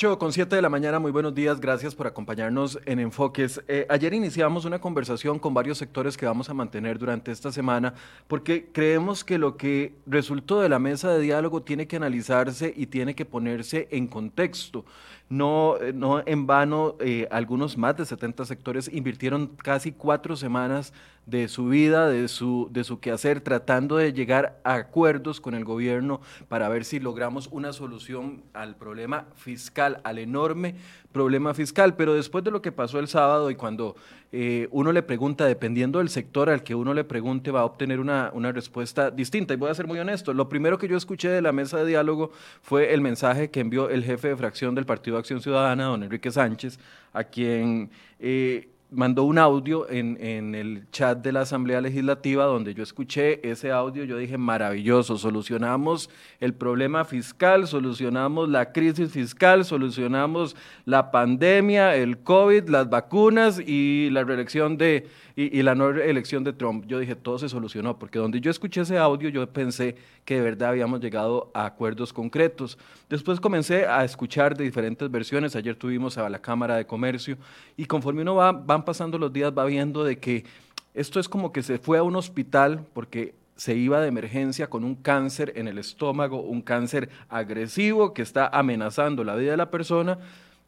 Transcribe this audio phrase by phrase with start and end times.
[0.00, 3.60] 8 con 7 de la mañana, muy buenos días, gracias por acompañarnos en Enfoques.
[3.68, 7.92] Eh, ayer iniciamos una conversación con varios sectores que vamos a mantener durante esta semana
[8.26, 12.86] porque creemos que lo que resultó de la mesa de diálogo tiene que analizarse y
[12.86, 14.86] tiene que ponerse en contexto.
[15.30, 20.92] No, eh, no en vano, eh, algunos más de 70 sectores invirtieron casi cuatro semanas
[21.24, 25.64] de su vida, de su, de su quehacer, tratando de llegar a acuerdos con el
[25.64, 30.74] gobierno para ver si logramos una solución al problema fiscal, al enorme
[31.12, 31.94] problema fiscal.
[31.94, 33.94] Pero después de lo que pasó el sábado y cuando
[34.32, 37.98] eh, uno le pregunta, dependiendo del sector al que uno le pregunte, va a obtener
[37.98, 39.54] una, respuesta distinta.
[39.54, 41.86] Y voy a ser muy honesto, lo primero que yo escuché de la mesa de
[41.86, 42.30] diálogo
[42.62, 46.02] fue el mensaje que envió el jefe de fracción del Partido de Acción Ciudadana, don
[46.02, 46.78] Enrique Sánchez,
[47.12, 47.90] a quien...
[48.20, 53.46] Eh, mandó un audio en, en, el chat de la Asamblea Legislativa donde yo escuché
[53.48, 56.10] ese audio, yo dije, maravilloso, solucionamos
[56.40, 64.10] el problema fiscal, solucionamos la crisis fiscal, solucionamos la pandemia, el COVID, las vacunas y
[64.10, 65.06] la reelección de,
[65.40, 66.84] y, la no elección de Trump.
[66.86, 70.42] Yo dije, todo se solucionó, porque donde yo escuché ese audio, yo pensé que de
[70.42, 72.76] verdad habíamos llegado a acuerdos concretos.
[73.08, 75.56] Después comencé a escuchar de diferentes versiones.
[75.56, 77.38] Ayer tuvimos a la Cámara de Comercio
[77.76, 80.44] y conforme uno va, van pasando los días, va viendo de que
[80.92, 84.84] esto es como que se fue a un hospital porque se iba de emergencia con
[84.84, 89.70] un cáncer en el estómago, un cáncer agresivo que está amenazando la vida de la
[89.70, 90.18] persona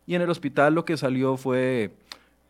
[0.07, 1.91] y en el hospital lo que salió fue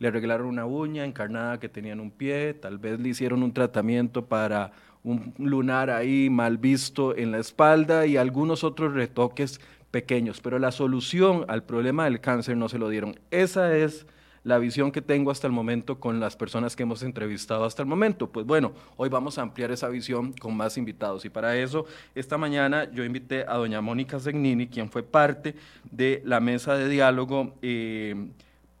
[0.03, 3.53] le arreglaron una uña encarnada que tenía en un pie, tal vez le hicieron un
[3.53, 9.61] tratamiento para un lunar ahí mal visto en la espalda y algunos otros retoques
[9.91, 13.17] pequeños, pero la solución al problema del cáncer no se lo dieron.
[13.31, 14.05] Esa es
[14.43, 17.87] la visión que tengo hasta el momento con las personas que hemos entrevistado hasta el
[17.87, 18.29] momento.
[18.29, 22.37] Pues bueno, hoy vamos a ampliar esa visión con más invitados y para eso esta
[22.37, 25.55] mañana yo invité a doña Mónica Zegnini, quien fue parte
[25.89, 27.53] de la mesa de diálogo.
[27.61, 28.31] Eh,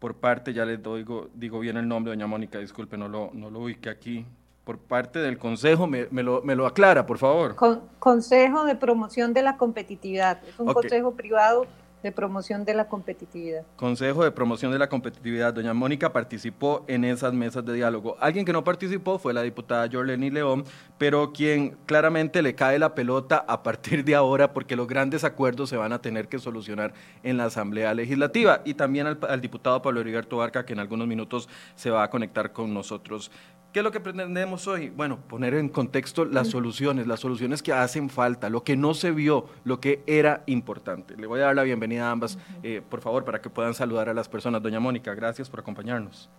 [0.03, 3.49] por parte, ya les digo, digo bien el nombre, doña Mónica, disculpe, no lo, no
[3.49, 4.25] lo ubique aquí,
[4.65, 7.55] por parte del Consejo, me, me, lo, me lo, aclara, por favor.
[7.99, 11.67] consejo de Promoción de la Competitividad, es un consejo privado
[12.03, 13.63] de promoción de la competitividad.
[13.77, 15.53] Consejo de Promoción de la Competitividad.
[15.53, 18.17] Doña Mónica participó en esas mesas de diálogo.
[18.19, 20.65] Alguien que no participó fue la diputada Jorleni León,
[20.97, 25.69] pero quien claramente le cae la pelota a partir de ahora porque los grandes acuerdos
[25.69, 26.93] se van a tener que solucionar
[27.23, 28.61] en la Asamblea Legislativa.
[28.65, 32.09] Y también al, al diputado Pablo Heriberto Barca, que en algunos minutos se va a
[32.09, 33.31] conectar con nosotros.
[33.73, 34.89] ¿Qué es lo que pretendemos hoy?
[34.89, 39.09] Bueno, poner en contexto las soluciones, las soluciones que hacen falta, lo que no se
[39.09, 41.17] vio, lo que era importante.
[41.17, 44.09] Le voy a dar la bienvenida a ambas, eh, por favor, para que puedan saludar
[44.09, 44.61] a las personas.
[44.61, 46.29] Doña Mónica, gracias por acompañarnos.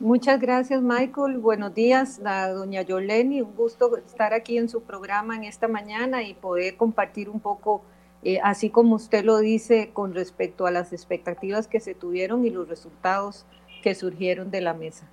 [0.00, 1.36] Muchas gracias, Michael.
[1.38, 3.42] Buenos días, a doña Yoleni.
[3.42, 7.84] Un gusto estar aquí en su programa en esta mañana y poder compartir un poco,
[8.22, 12.50] eh, así como usted lo dice, con respecto a las expectativas que se tuvieron y
[12.50, 13.44] los resultados
[13.82, 15.06] que surgieron de la mesa.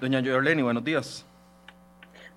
[0.00, 1.26] Doña Yorleni, buenos días.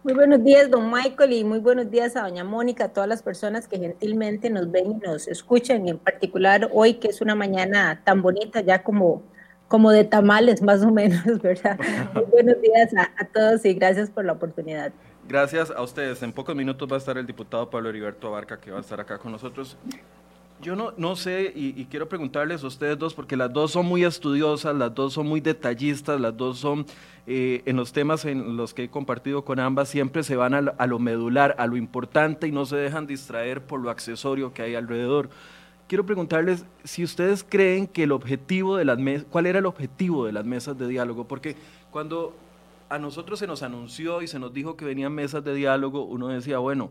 [0.07, 3.21] Muy buenos días, don Michael, y muy buenos días a doña Mónica, a todas las
[3.21, 8.01] personas que gentilmente nos ven y nos escuchan, en particular hoy que es una mañana
[8.05, 9.21] tan bonita, ya como,
[9.67, 11.77] como de tamales más o menos, ¿verdad?
[12.13, 14.93] muy buenos días a, a, todos y gracias por la oportunidad.
[15.27, 16.23] Gracias a ustedes.
[16.23, 19.01] En pocos minutos va a estar el diputado Pablo Heriberto Abarca, que va a estar
[19.01, 19.77] acá con nosotros.
[20.61, 24.03] Yo no, no sé y, quiero preguntarles a ustedes dos, porque las dos son muy
[24.03, 26.87] estudiosas, las dos son muy detallistas, las dos son,
[27.27, 30.87] eh, en los temas en los que he compartido con ambas, siempre se van a
[30.87, 34.73] lo, medular, a lo importante y no se dejan distraer por lo accesorio que hay
[34.73, 35.29] alrededor.
[35.87, 40.25] Quiero preguntarles si ustedes creen que el objetivo de las mesas, ¿cuál era el objetivo
[40.25, 41.27] de las mesas de diálogo?
[41.27, 41.55] Porque
[41.91, 42.35] cuando
[42.89, 46.29] a nosotros se nos anunció y se nos dijo que venían mesas de diálogo, uno
[46.29, 46.89] decía, bueno,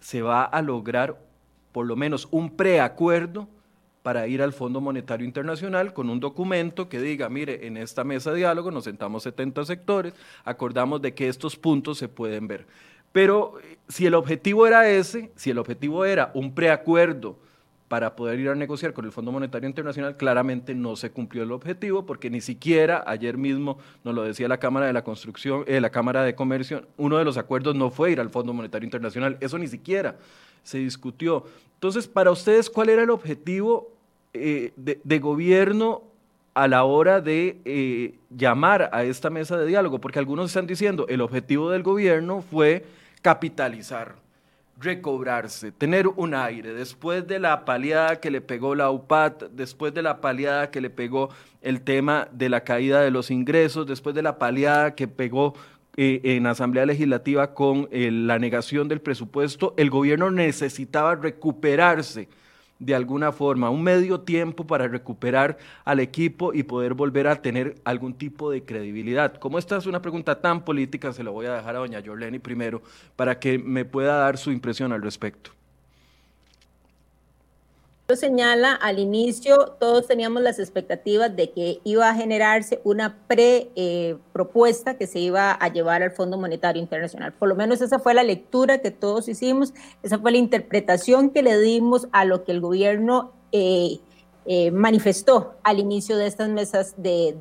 [0.00, 1.16] se va a lograr
[1.74, 3.48] por lo menos un preacuerdo
[4.04, 8.30] para ir al Fondo Monetario Internacional con un documento que diga, mire, en esta mesa
[8.30, 12.64] de diálogo nos sentamos 70 sectores, acordamos de que estos puntos se pueden ver.
[13.10, 17.40] Pero eh, si el objetivo era ese, si el objetivo era un preacuerdo
[17.94, 21.52] para poder ir a negociar con el Fondo Monetario Internacional, claramente no se cumplió el
[21.52, 25.80] objetivo porque ni siquiera ayer mismo nos lo decía la Cámara de la Construcción, eh,
[25.80, 29.36] la Cámara de Comercio, uno de los acuerdos no fue ir al Fondo Monetario Internacional,
[29.38, 30.16] eso ni siquiera
[30.64, 31.44] se discutió.
[31.74, 33.92] Entonces, para ustedes, ¿cuál era el objetivo
[34.32, 36.02] eh, de, gobierno
[36.52, 40.00] a la hora de eh, llamar a esta mesa de diálogo?
[40.00, 42.84] Porque algunos están diciendo, el objetivo del gobierno fue
[43.22, 44.16] capitalizar,
[44.80, 50.02] recobrarse, tener un aire, después de la paliada que le pegó la UPAT, después de
[50.02, 51.30] la paliada que le pegó
[51.62, 55.54] el tema de la caída de los ingresos, después de la paliada que pegó
[55.96, 62.28] eh, en Asamblea Legislativa con eh, la negación del presupuesto, el gobierno necesitaba recuperarse
[62.84, 67.76] de alguna forma, un medio tiempo para recuperar al equipo y poder volver a tener
[67.84, 69.34] algún tipo de credibilidad.
[69.36, 72.38] Como esta es una pregunta tan política, se la voy a dejar a doña Jorleni
[72.38, 72.82] primero
[73.16, 75.53] para que me pueda dar su impresión al respecto
[78.06, 84.92] lo señala al inicio, todos teníamos las expectativas de que iba a generarse una pre-propuesta
[84.92, 87.32] eh, que se iba a llevar al Fondo Monetario Internacional.
[87.32, 89.72] Por lo menos esa fue la lectura que todos hicimos,
[90.02, 94.00] esa fue la interpretación que le dimos a lo que el gobierno eh,
[94.44, 97.36] eh, manifestó al inicio de estas mesas de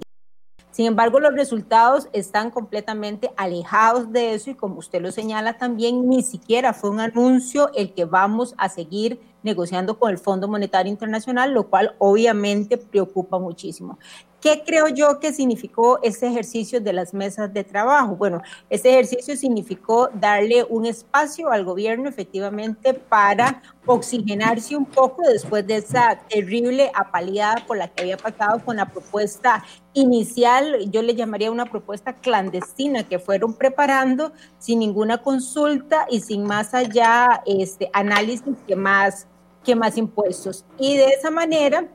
[0.74, 6.10] sin embargo, los resultados están completamente alejados de eso y como usted lo señala también,
[6.10, 10.92] ni siquiera fue un anuncio el que vamos a seguir negociando con el Fondo Monetario
[10.92, 14.00] Internacional, lo cual obviamente preocupa muchísimo.
[14.44, 18.18] ¿Qué creo yo que significó ese ejercicio de las mesas de trabajo?
[18.18, 25.66] Bueno, ese ejercicio significó darle un espacio al gobierno efectivamente para oxigenarse un poco después
[25.66, 29.64] de esa terrible apaleada por la que había pasado con la propuesta
[29.94, 36.44] inicial, yo le llamaría una propuesta clandestina que fueron preparando sin ninguna consulta y sin
[36.44, 39.26] más allá este análisis que más
[39.64, 40.66] que más impuestos.
[40.78, 41.88] Y de esa manera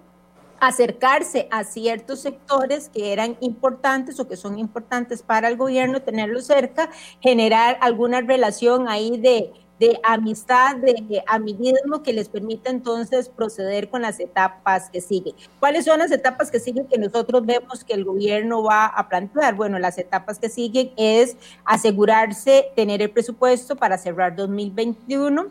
[0.61, 6.47] acercarse a ciertos sectores que eran importantes o que son importantes para el gobierno, tenerlos
[6.47, 6.91] cerca,
[7.21, 14.03] generar alguna relación ahí de, de amistad, de amiguismo que les permita entonces proceder con
[14.03, 15.35] las etapas que siguen.
[15.61, 19.55] ¿Cuáles son las etapas que siguen que nosotros vemos que el gobierno va a plantear?
[19.55, 25.47] Bueno, las etapas que siguen es asegurarse tener el presupuesto para cerrar 2021,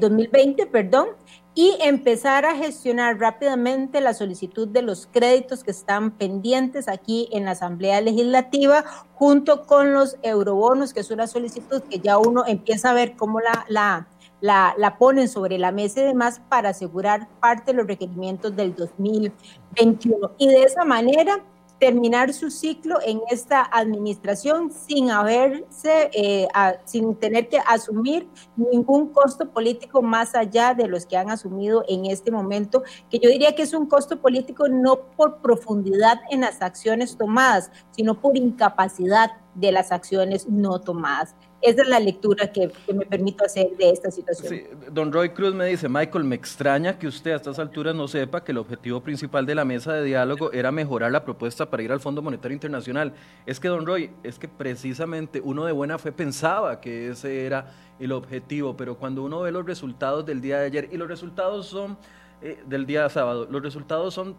[0.00, 1.08] 2020, eh, perdón,
[1.54, 7.44] y empezar a gestionar rápidamente la solicitud de los créditos que están pendientes aquí en
[7.44, 8.84] la Asamblea Legislativa,
[9.14, 13.38] junto con los eurobonos, que es una solicitud que ya uno empieza a ver cómo
[13.40, 18.56] la, la, la, ponen sobre la mesa y demás para asegurar parte de los requerimientos
[18.56, 20.32] del 2021.
[20.38, 21.40] Y de esa manera
[21.78, 26.48] terminar su ciclo en esta administración sin haberse, eh,
[26.84, 32.06] sin tener que asumir ningún costo político más allá de los que han asumido en
[32.06, 36.62] este momento, que yo diría que es un costo político no por profundidad en las
[36.62, 41.34] acciones tomadas, sino por incapacidad de las acciones no tomadas.
[41.64, 44.48] Esa es la lectura que, me permito hacer de esta situación.
[44.50, 48.06] Sí, don Roy Cruz me dice, Michael, me extraña que usted a estas alturas no
[48.06, 51.82] sepa que el objetivo principal de la mesa de diálogo era mejorar la propuesta para
[51.82, 53.14] ir al Fondo Monetario Internacional.
[53.46, 57.72] Es que, don Roy, es que precisamente uno de buena fe pensaba que ese era
[57.98, 61.64] el objetivo, pero cuando uno ve los resultados del día de ayer, y los resultados
[61.66, 61.96] son
[62.42, 64.36] eh, del día de sábado, los resultados son...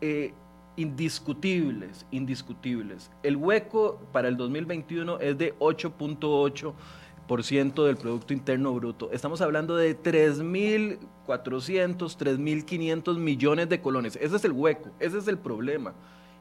[0.00, 0.32] Eh,
[0.78, 3.10] indiscutibles, indiscutibles.
[3.24, 9.10] El hueco para el 2021 es de 8.8% del Producto Interno Bruto.
[9.10, 14.14] Estamos hablando de 3.400, 3.500 millones de colones.
[14.16, 15.94] Ese es el hueco, ese es el problema.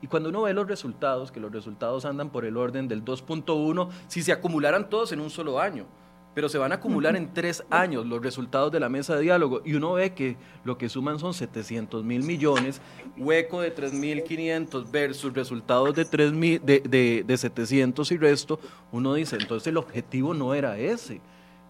[0.04, 3.90] Y cuando uno ve los resultados, que los resultados andan por el orden del 2.1,
[4.08, 5.88] si se acumularan todos en un solo año
[6.38, 9.64] pero se van a acumular en tres años los resultados de la mesa de diálogo
[9.66, 12.80] y uno ve que lo que suman son 700 mil millones,
[13.18, 18.60] hueco de 3.500 versus resultados de, 3, de, de, de 700 y resto,
[18.92, 21.22] uno dice, entonces el objetivo no era ese.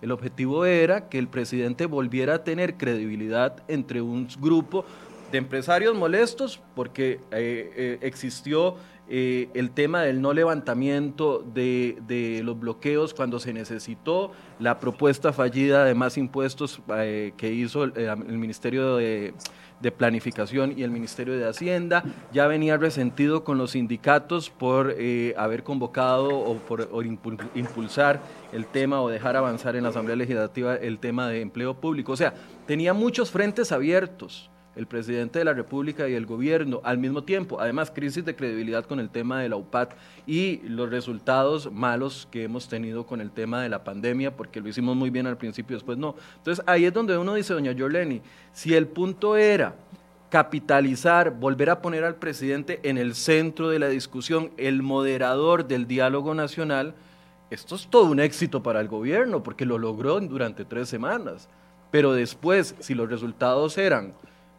[0.02, 4.84] El objetivo era que el presidente volviera a tener credibilidad entre un grupo
[5.32, 8.76] de empresarios molestos porque eh, eh, existió
[9.10, 15.86] eh, el tema del no levantamiento de, los bloqueos cuando se necesitó, la propuesta fallida
[15.86, 19.34] de más impuestos eh, que hizo el, Ministerio de,
[19.98, 25.64] Planificación y el Ministerio de Hacienda, ya venía resentido con los sindicatos por eh, haber
[25.64, 26.90] convocado o por
[27.56, 28.20] impulsar
[28.52, 32.12] el tema o dejar avanzar en la Asamblea Legislativa el tema de empleo público.
[32.12, 32.34] O sea,
[32.66, 37.60] tenía muchos frentes abiertos el presidente de la República y el gobierno al mismo tiempo.
[37.60, 42.44] Además, crisis de credibilidad con el tema de la UPAT y los resultados malos que
[42.44, 45.76] hemos tenido con el tema de la pandemia, porque lo hicimos muy bien al principio,
[45.76, 46.16] después no.
[46.38, 48.22] Entonces, ahí es donde uno dice, doña Yoleni,
[48.54, 49.76] si el punto era
[50.30, 55.88] capitalizar, volver a poner al presidente en el centro de la discusión, el moderador del
[55.88, 56.94] diálogo nacional,
[57.50, 61.48] esto es todo un éxito para el gobierno, porque lo logró durante tres semanas.
[61.92, 64.14] Pero después, si los resultados eran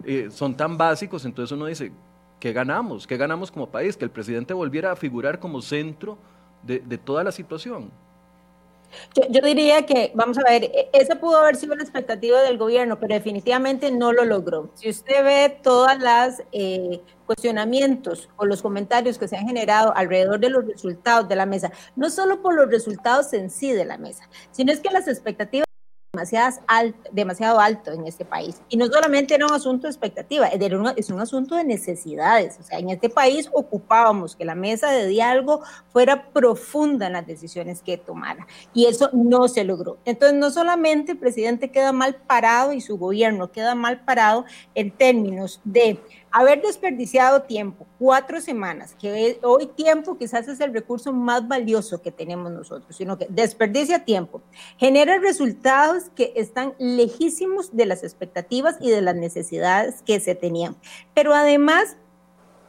[0.05, 1.93] eh, son tan básicos, entonces uno dice,
[2.41, 3.07] ¿qué ganamos?
[3.07, 3.97] ¿Qué ganamos como país?
[3.97, 6.19] Que el presidente volviera a figurar como centro
[6.63, 7.91] de, toda la situación.
[9.29, 12.99] Yo, diría que, vamos a ver, e, esa pudo haber sido la expectativa del gobierno,
[12.99, 14.71] pero definitivamente no lo logró.
[14.75, 20.41] Si usted ve todas las eh, cuestionamientos o los comentarios que se han generado alrededor
[20.41, 23.99] de los resultados de la mesa, no solo por los resultados en sí de la
[23.99, 25.68] mesa, sino es que las expectativas
[27.13, 28.61] demasiado alto en este país.
[28.69, 32.59] Y no solamente era un asunto de expectativa, es un asunto de necesidades.
[32.61, 37.27] O sea, en este país ocupábamos que la mesa de diálogo fuera profunda en las
[37.27, 38.47] decisiones que tomara.
[38.75, 39.99] Y eso no se logró.
[40.05, 44.45] Entonces, no solamente el presidente queda mal parado y su gobierno queda mal parado
[44.75, 46.01] en términos de
[46.39, 52.13] haber desperdiciado tiempo, cuatro semanas, que hoy tiempo quizás es el recurso más valioso que
[52.13, 54.41] tenemos nosotros, sino que desperdicia tiempo,
[54.77, 60.77] genera resultados que están lejísimos de las expectativas y de las necesidades que se tenían.
[61.13, 61.97] Pero además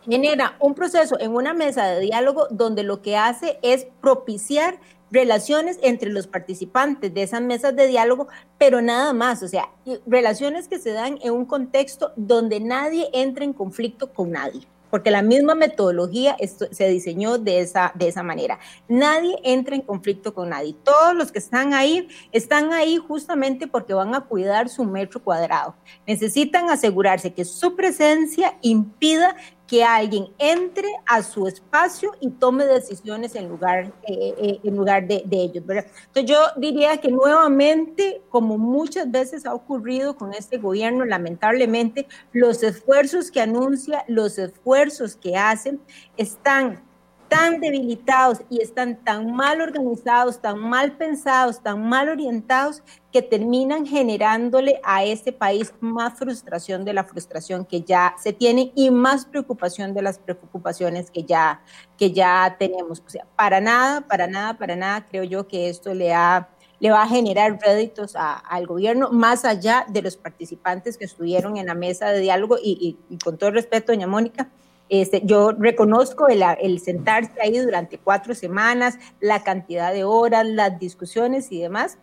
[0.02, 4.80] genera un proceso en una mesa de diálogo donde lo que hace es propiciar
[5.12, 9.70] relaciones entre los participantes de esas mesas de diálogo, pero nada más, o sea,
[10.06, 15.12] relaciones que se dan en un contexto donde nadie entra en conflicto con nadie porque
[15.12, 16.36] la misma metodología
[16.72, 18.60] se diseñó de esa, de esa manera.
[18.88, 20.75] Nadie entra en conflicto con nadie.
[20.84, 25.75] Todos los que están ahí están ahí justamente porque van a cuidar su metro cuadrado.
[26.08, 29.36] Necesitan asegurarse que su presencia impida
[29.70, 35.08] que alguien entre a su espacio y tome decisiones en lugar, eh, eh, en lugar
[35.08, 35.64] de, ellos.
[35.68, 42.64] Entonces yo diría que nuevamente, como muchas veces ha ocurrido con este gobierno, lamentablemente, los
[42.64, 45.80] esfuerzos que anuncia, los esfuerzos que hacen,
[46.18, 46.82] están
[47.29, 53.86] tan debilitados y están tan mal organizados, tan mal pensados, tan mal orientados, que terminan
[53.86, 59.25] generándole a este país más frustración de la frustración que ya se tiene y más
[59.25, 61.62] preocupación de las preocupaciones que ya,
[61.98, 63.01] que ya tenemos.
[63.05, 66.91] O sea, para nada, para nada, para nada creo yo que esto le ha le
[66.91, 71.74] va a generar réditos al gobierno, más allá de los participantes que estuvieron en la
[71.74, 74.50] mesa de diálogo y, y con todo respeto, doña Mónica,
[74.89, 81.51] este, yo reconozco el, sentarse ahí durante cuatro semanas, la cantidad de horas, las discusiones
[81.51, 82.00] y demás,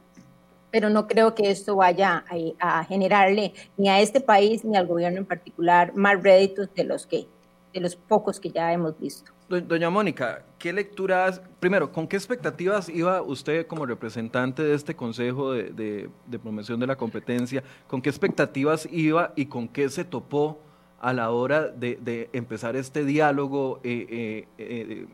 [0.71, 2.25] pero no creo que esto vaya
[2.61, 7.07] a, generarle ni a este país ni al gobierno en particular más réditos de los
[7.07, 7.27] que
[7.75, 9.33] de los pocos que ya hemos visto.
[9.49, 15.53] Doña Mónica, ¿qué lecturas, primero, con qué expectativas iba usted como representante de este Consejo
[15.53, 20.59] de, de Promoción de la Competencia, con qué expectativas iba y con qué se topó
[21.01, 25.07] a la hora de, empezar este diálogo eh, eh, eh,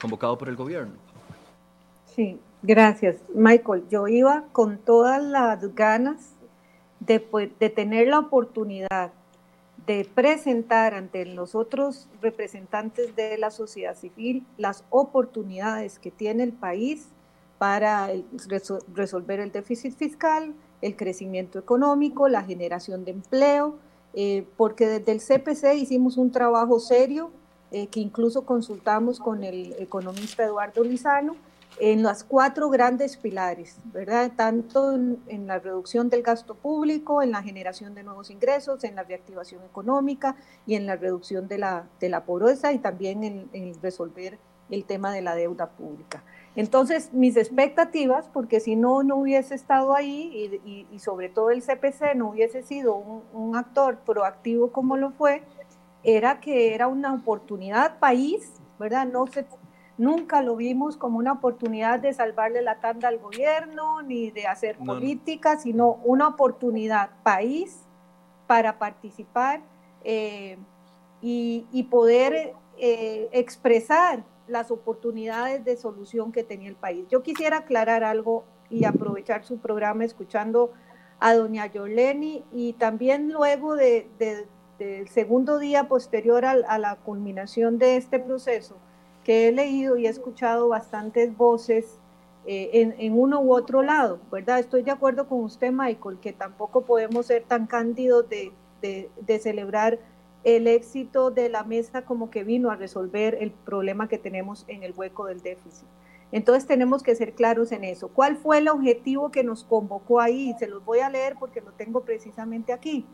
[0.00, 0.94] convocado por el gobierno.
[2.06, 3.16] Sí, gracias.
[3.34, 6.32] Michael, yo iba con todas las ganas
[7.00, 7.24] de,
[7.58, 9.12] de tener la oportunidad
[9.86, 16.52] de presentar ante los otros representantes de la sociedad civil las oportunidades que tiene el
[16.52, 17.08] país
[17.56, 18.10] para
[18.94, 23.76] resolver el déficit fiscal, el crecimiento económico, la generación de empleo,
[24.14, 27.30] eh, porque desde el CPC hicimos un trabajo serio
[27.70, 31.36] eh, que incluso consultamos con el economista Eduardo Lizano
[31.80, 34.32] en las cuatro grandes pilares, ¿verdad?
[34.34, 39.04] Tanto en, la reducción del gasto público, en la generación de nuevos ingresos, en la
[39.04, 40.34] reactivación económica
[40.66, 44.38] y en la reducción de la, pobreza y también en resolver
[44.70, 46.24] el tema de la deuda pública.
[46.56, 52.14] Entonces, mis expectativas, porque si no, no hubiese estado ahí y, sobre todo el CPC
[52.16, 55.42] no hubiese sido un, actor proactivo como lo fue,
[56.02, 59.06] era que era una oportunidad país, ¿verdad?
[59.06, 59.46] No se,
[59.98, 64.78] nunca lo vimos como una oportunidad de salvarle la tanda al gobierno ni de hacer
[64.78, 67.84] política, sino una oportunidad país
[68.46, 69.60] para participar
[70.04, 70.56] eh,
[71.20, 77.06] y, poder eh, expresar las oportunidades de solución que tenía el país.
[77.08, 80.72] Yo quisiera aclarar algo y aprovechar su programa escuchando
[81.20, 84.08] a doña Yoleni y también luego de,
[84.78, 88.76] del segundo día posterior a, la culminación de este proceso,
[89.24, 91.98] que he leído y he escuchado bastantes voces
[92.46, 94.58] eh, en, uno u otro lado, ¿verdad?
[94.60, 99.98] Estoy de acuerdo con usted, Michael, que tampoco podemos ser tan cándidos de celebrar
[100.44, 104.82] el éxito de la mesa como que vino a resolver el problema que tenemos en
[104.82, 105.86] el hueco del déficit.
[106.30, 108.08] Entonces tenemos que ser claros en eso.
[108.08, 110.54] ¿Cuál fue el objetivo que nos convocó ahí?
[110.58, 113.06] Se los voy a leer porque lo tengo precisamente aquí.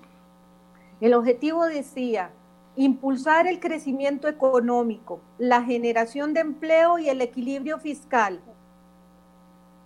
[1.00, 2.30] El objetivo decía
[2.76, 8.40] impulsar el crecimiento económico, la generación de empleo y el equilibrio fiscal,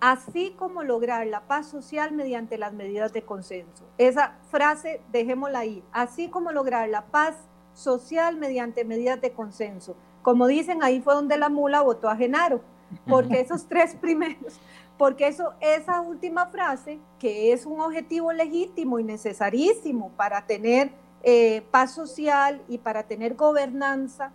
[0.00, 3.84] así como lograr la paz social mediante las medidas de consenso.
[3.98, 7.36] Esa frase, dejémosla ahí, así como lograr la paz
[7.72, 9.96] social mediante medidas de consenso.
[10.22, 12.60] Como dicen, ahí fue donde la mula votó a Genaro,
[13.06, 14.60] porque esos tres primeros,
[14.96, 21.62] porque eso, esa última frase, que es un objetivo legítimo y necesarísimo para tener eh,
[21.70, 24.32] paz social y para tener gobernanza,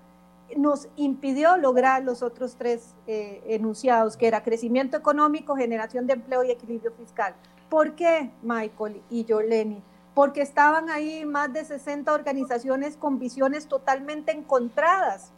[0.58, 6.44] nos impidió lograr los otros tres eh, enunciados, que era crecimiento económico, generación de empleo
[6.44, 7.36] y equilibrio fiscal.
[7.70, 9.82] ¿Por qué, Michael y Joleni?
[10.14, 15.32] Porque estaban ahí más de 60 organizaciones con visiones totalmente encontradas.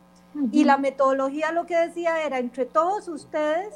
[0.51, 3.74] Y la metodología lo que decía era, entre todos ustedes,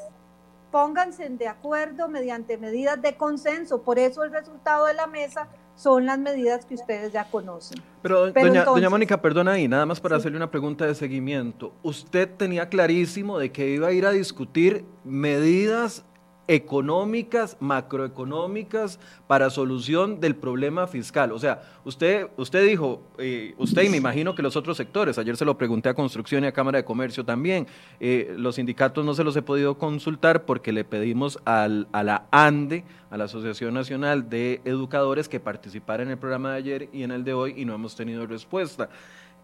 [0.70, 3.82] pónganse de acuerdo mediante medidas de consenso.
[3.82, 5.48] Por eso el resultado de la mesa
[5.80, 7.80] son las medidas que ustedes ya conocen.
[8.02, 11.72] Pero, doña, Mónica, perdona ahí, nada más para hacerle una pregunta de seguimiento.
[11.82, 16.04] Usted tenía clarísimo de que iba a ir a discutir medidas
[16.50, 21.30] económicas, macroeconómicas para solución del problema fiscal.
[21.30, 25.36] O sea, usted, usted dijo, eh, usted y me imagino que los otros sectores, ayer
[25.36, 27.68] se lo pregunté a Construcción y a Cámara de Comercio también,
[28.00, 32.82] eh, los sindicatos no se los he podido consultar porque le pedimos a la ANDE,
[33.10, 37.12] a la Asociación Nacional de Educadores, que participara en el programa de ayer y en
[37.12, 38.90] el de hoy y no hemos tenido respuesta.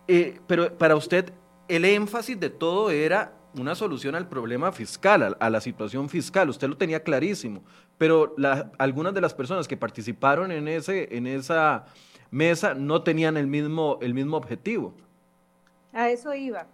[0.09, 1.33] Eh, pero para usted,
[1.69, 6.49] el énfasis de todo era una solución al problema fiscal, a, la situación fiscal.
[6.49, 7.63] Usted lo tenía clarísimo,
[7.99, 8.35] pero
[8.79, 11.87] algunas de las personas que participaron en, ese, en esa
[12.31, 14.95] mesa no tenían el mismo, el mismo objetivo.
[15.93, 16.67] A eso iba.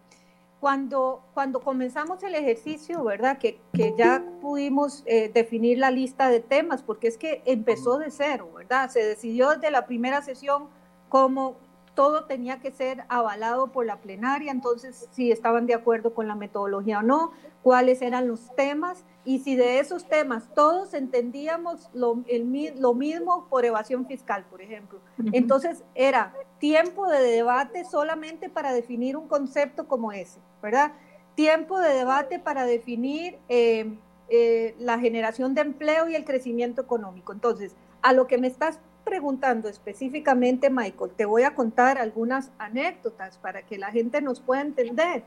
[0.61, 3.39] Cuando, cuando comenzamos el ejercicio, ¿verdad?
[3.39, 8.11] Que, que ya pudimos eh, definir la lista de temas, porque es que empezó de
[8.11, 8.89] cero, ¿verdad?
[8.89, 10.69] Se decidió desde la primera sesión
[11.09, 11.57] cómo
[11.95, 16.35] todo tenía que ser avalado por la plenaria, entonces si estaban de acuerdo con la
[16.35, 22.25] metodología o no, cuáles eran los temas y si de esos temas todos entendíamos lo,
[22.27, 25.01] el, lo mismo por evasión fiscal, por ejemplo.
[25.33, 30.93] Entonces era tiempo de debate solamente para definir un concepto como ese, ¿verdad?
[31.35, 33.97] Tiempo de debate para definir eh,
[34.29, 37.33] eh, la generación de empleo y el crecimiento económico.
[37.33, 43.39] Entonces, a lo que me estás preguntando específicamente, Michael, te voy a contar algunas anécdotas
[43.39, 45.23] para que la gente nos pueda entender.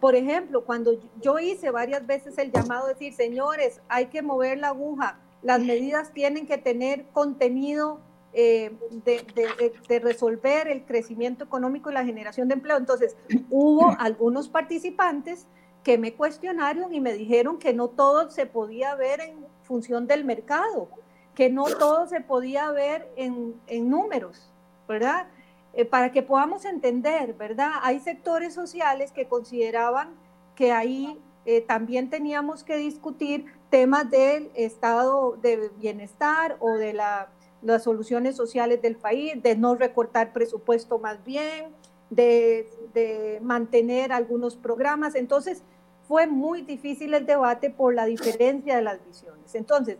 [0.00, 4.58] Por ejemplo, cuando yo hice varias veces el llamado a decir, señores, hay que mover
[4.58, 8.00] la aguja, las medidas tienen que tener contenido
[8.38, 8.72] eh,
[9.04, 12.76] de, resolver el crecimiento económico y la generación de empleo.
[12.76, 13.16] Entonces,
[13.48, 15.46] hubo algunos participantes
[15.82, 20.24] que me cuestionaron y me dijeron que no todo se podía ver en función del
[20.24, 20.88] mercado,
[21.36, 24.50] que no todo se podía ver en, números,
[24.88, 25.26] ¿verdad?
[25.74, 27.72] Eh, para que podamos entender, ¿verdad?
[27.82, 30.14] Hay sectores sociales que consideraban
[30.54, 37.82] que ahí eh, también teníamos que discutir temas del estado de bienestar o de las
[37.84, 41.66] soluciones sociales del país, de no recortar presupuesto más bien,
[42.08, 45.14] de, de mantener algunos programas.
[45.14, 45.62] Entonces,
[46.08, 49.54] fue muy difícil el debate por la diferencia de las visiones.
[49.54, 49.98] Entonces,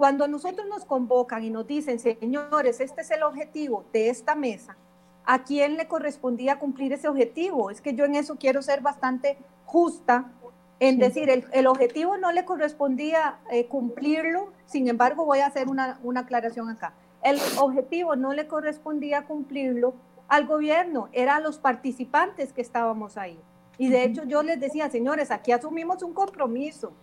[0.00, 4.78] cuando nosotros nos convocan y nos dicen, señores, este es el objetivo de esta mesa,
[5.26, 7.70] ¿a quién le correspondía cumplir ese objetivo?
[7.70, 9.36] Es que yo en eso quiero ser bastante
[9.66, 10.32] justa
[10.78, 16.00] en decir, el, objetivo no le correspondía eh, cumplirlo, sin embargo voy a hacer una,
[16.02, 16.94] una aclaración acá.
[17.22, 19.92] El objetivo no le correspondía cumplirlo
[20.28, 23.38] al gobierno, eran los participantes que estábamos ahí.
[23.76, 26.94] Y de hecho yo les decía, señores, aquí asumimos un compromiso.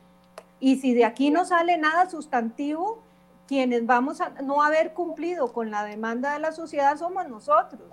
[0.59, 2.99] Y si de aquí no sale nada sustantivo,
[3.47, 7.89] quienes vamos a no haber cumplido con la demanda de la sociedad somos nosotros.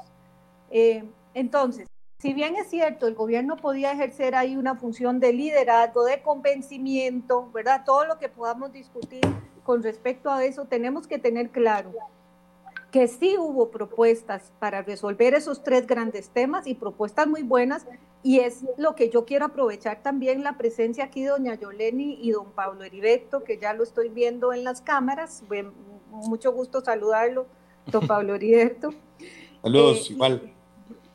[0.70, 1.86] Eh, entonces,
[2.18, 7.50] si bien es cierto, el gobierno podía ejercer ahí una función de liderazgo, de convencimiento,
[7.52, 7.82] ¿verdad?
[7.84, 9.20] Todo lo que podamos discutir
[9.62, 11.92] con respecto a eso, tenemos que tener claro
[12.90, 17.86] que sí hubo propuestas para resolver esos tres grandes temas y propuestas muy buenas,
[18.24, 22.30] y es lo que yo quiero aprovechar también la presencia aquí de doña Yoleni y
[22.30, 25.44] don Pablo Heriberto, que ya lo estoy viendo en las cámaras.
[26.10, 27.46] Mucho gusto saludarlo,
[27.86, 28.94] don Pablo Heriberto.
[29.62, 30.54] Saludos, eh, igual.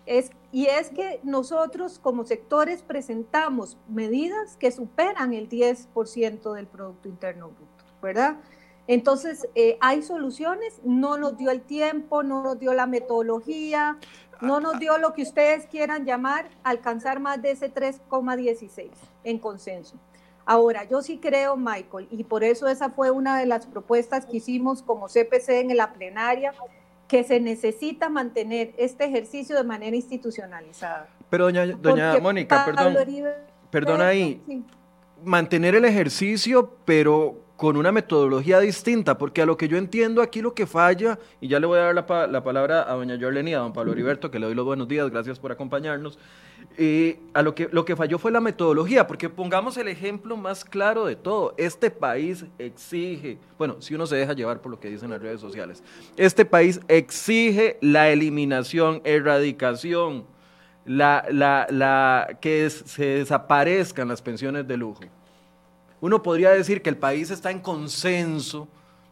[0.05, 7.09] Es, y es que nosotros como sectores presentamos medidas que superan el 10% del Producto
[7.09, 8.37] Interno Bruto, ¿verdad?
[8.85, 13.97] Entonces, eh, hay soluciones, no nos dio el tiempo, no nos dio la metodología,
[14.41, 18.89] no nos dio lo que ustedes quieran llamar alcanzar más de ese 3,16
[19.23, 19.95] en consenso.
[20.45, 24.37] Ahora, yo sí creo, Michael, y por eso esa fue una de las propuestas que
[24.37, 26.53] hicimos como CPC en la plenaria,
[27.07, 31.07] que se necesita mantener este ejercicio de manera institucionalizada.
[31.29, 32.95] Pero doña, doña Mónica, perdón,
[33.69, 34.63] perdón ahí,
[35.23, 40.41] mantener el ejercicio, pero con una metodología distinta, porque a lo que yo entiendo aquí
[40.41, 41.95] lo que falla, y ya le voy a dar
[42.29, 44.87] la, palabra a doña Jorleni y a don Pablo Heriberto, que le doy los buenos
[44.87, 46.17] días, gracias por acompañarnos,
[46.77, 50.63] eh, a lo que, lo que falló fue la metodología, porque pongamos el ejemplo más
[50.63, 54.89] claro de todo, este país exige, bueno, si uno se deja llevar por lo que
[54.89, 55.83] dicen las redes sociales,
[56.15, 60.23] este país exige la eliminación, erradicación,
[60.85, 65.01] la, la, la, que se desaparezcan las pensiones de lujo.
[66.01, 68.67] Uno podría decir que el país está en consenso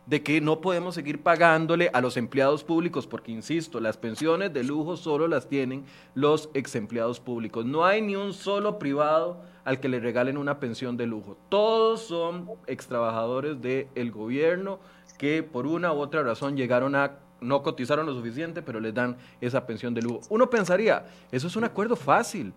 [0.05, 4.63] de que no podemos seguir pagándole a los empleados públicos, porque, insisto, las pensiones de
[4.63, 5.83] lujo solo las tienen
[6.15, 7.65] los ex empleados públicos.
[7.65, 11.37] No hay ni un solo privado al que le regalen una pensión de lujo.
[11.49, 14.79] Todos son ex trabajadores del gobierno
[15.17, 19.17] que por una u otra razón llegaron a no cotizaron lo suficiente, pero les dan
[19.41, 20.21] esa pensión de lujo.
[20.29, 22.53] Uno pensaría, eso es un acuerdo fácil.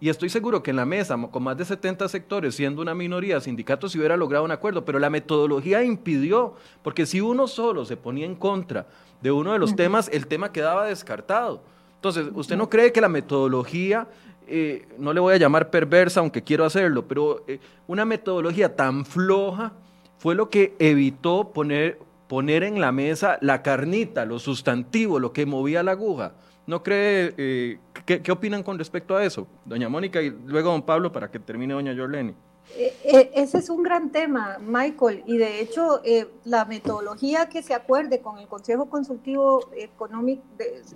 [0.00, 3.40] Y estoy seguro que en la mesa, con más de 70 sectores, siendo una minoría,
[3.40, 7.96] sindicatos se hubiera logrado un acuerdo, pero la metodología impidió, porque si uno solo se
[7.96, 8.86] ponía en contra
[9.20, 11.62] de uno de los temas, el tema quedaba descartado.
[11.96, 14.06] Entonces, ¿usted no cree que la metodología,
[14.46, 17.58] eh, no le voy a llamar perversa, aunque quiero hacerlo, pero eh,
[17.88, 19.72] una metodología tan floja
[20.18, 25.44] fue lo que evitó poner, poner en la mesa la carnita, lo sustantivo, lo que
[25.44, 26.34] movía la aguja?
[26.68, 29.46] ¿No cree, eh, qué, opinan con respecto a eso?
[29.64, 32.34] Doña Mónica y luego don Pablo para que termine doña Jorleni.
[32.76, 36.02] Eh, eh, ese es un gran tema, Michael, y de hecho
[36.44, 40.42] la metodología que se acuerde con el Consejo Consultivo Económico,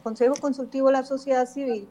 [0.03, 1.89] Consejo Consultivo de la Sociedad Civil,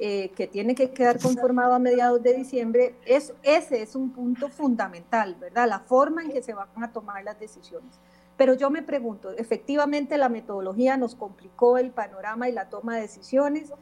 [0.00, 5.36] que tiene que quedar conformado a mediados de diciembre, es, ese es un punto fundamental,
[5.38, 5.68] ¿verdad?
[5.68, 8.00] La forma en que se van a tomar las decisiones.
[8.42, 13.02] Pero yo me pregunto, efectivamente la metodología nos complicó el panorama y la toma de
[13.02, 13.72] decisiones,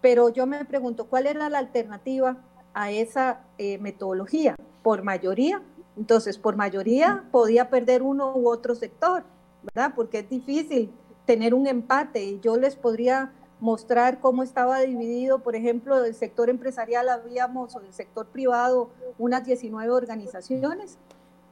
[0.00, 2.36] pero yo me pregunto, ¿cuál era la alternativa
[2.72, 4.54] a esa eh, metodología?
[4.84, 5.60] Por mayoría.
[5.96, 9.24] Entonces, por mayoría podía perder uno u otro sector,
[9.64, 9.92] ¿verdad?
[9.96, 10.92] Porque es difícil
[11.24, 16.48] tener un empate y yo les podría mostrar cómo estaba dividido, por ejemplo, el sector
[16.48, 18.88] empresarial habíamos, o el sector privado,
[19.18, 20.96] unas 19 organizaciones,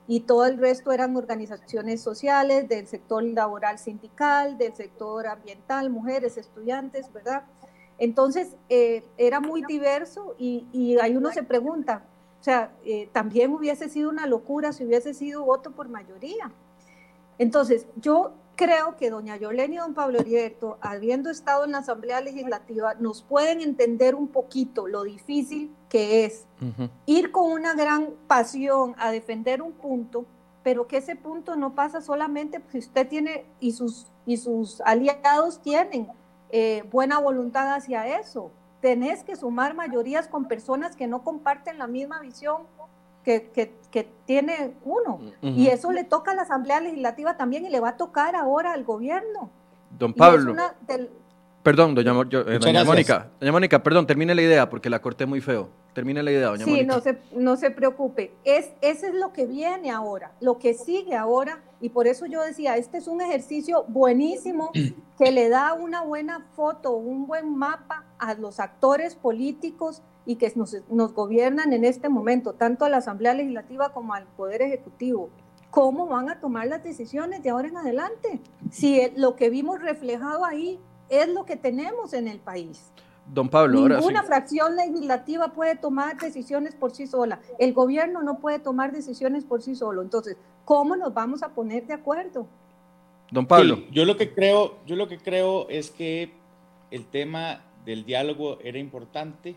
[0.07, 6.37] y todo el resto eran organizaciones sociales del sector laboral sindical, del sector ambiental, mujeres,
[6.37, 7.45] estudiantes, ¿verdad?
[7.99, 12.05] Entonces, eh, era muy diverso y, y, ahí uno se pregunta,
[12.41, 16.53] o sea, eh, también hubiese sido una locura si hubiese sido voto por mayoría.
[17.39, 22.21] Entonces, yo creo que doña Yolene y don Pablo Heriberto, habiendo estado en la Asamblea
[22.21, 26.45] Legislativa, nos pueden entender un poquito lo difícil que es
[27.07, 30.27] ir con una gran pasión a defender un punto,
[30.65, 35.63] pero que ese punto no pasa solamente si usted tiene y sus, y sus aliados
[35.63, 36.09] tienen
[36.51, 38.51] eh, buena voluntad hacia eso.
[38.81, 42.63] Tenés que sumar mayorías con personas que no comparten la misma visión
[43.23, 43.73] que,
[44.27, 45.21] tiene uno.
[45.43, 48.73] Y eso le toca a la Asamblea Legislativa también y le va a tocar ahora
[48.73, 49.49] al gobierno.
[49.97, 50.57] Don Pablo.
[51.65, 53.31] Perdón, doña, eh, Mónica.
[53.41, 55.71] Doña Mónica, perdón, termine la idea porque la corté muy feo.
[55.95, 56.95] Termine la idea, doña sí, Mónica.
[56.95, 58.35] no se, no se preocupe.
[58.45, 61.63] Es, ese es lo que viene ahora, lo que sigue ahora.
[61.81, 64.73] Y por eso yo decía, este es un ejercicio buenísimo
[65.19, 70.53] que le da una buena foto, un buen mapa a los actores políticos y que
[70.57, 75.31] nos, nos gobiernan en este momento, tanto a la Asamblea Legislativa como al Poder Ejecutivo.
[75.71, 78.43] ¿Cómo van a tomar las decisiones de ahora en adelante?
[78.71, 82.91] Si lo que vimos reflejado ahí es lo que tenemos en el país.
[83.27, 87.41] Don Pablo, Ninguna fracción legislativa puede tomar decisiones por sí sola.
[87.59, 90.03] El gobierno no puede tomar decisiones por sí solo.
[90.03, 90.37] Entonces,
[90.67, 92.47] ¿cómo nos vamos a poner de acuerdo?
[93.31, 93.79] Don Pablo.
[93.91, 96.35] yo lo que creo, yo lo que creo es que
[96.91, 99.57] el tema del diálogo era importante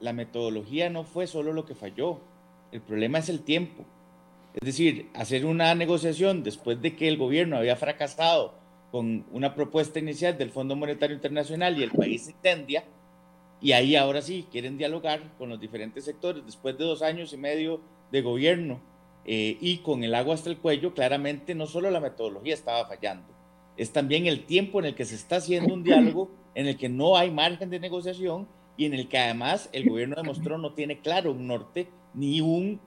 [0.00, 2.20] la metodología no fue solo lo que falló,
[2.72, 3.84] el problema es el tiempo.
[4.54, 8.54] Es decir, hacer una negociación después de que el gobierno había fracasado
[8.96, 12.82] con una propuesta inicial del Fondo Monetario Internacional y el país se incendia,
[13.60, 17.36] y ahí ahora sí quieren dialogar con los diferentes sectores después de dos años y
[17.36, 18.80] medio de gobierno
[19.26, 23.26] eh, y con el agua hasta el cuello, claramente no solo la metodología estaba fallando,
[23.76, 26.88] es también el tiempo en el que se está haciendo un diálogo en el que
[26.88, 31.00] no hay margen de negociación y en el que además el gobierno demostró no tiene
[31.00, 32.80] claro un norte ni un,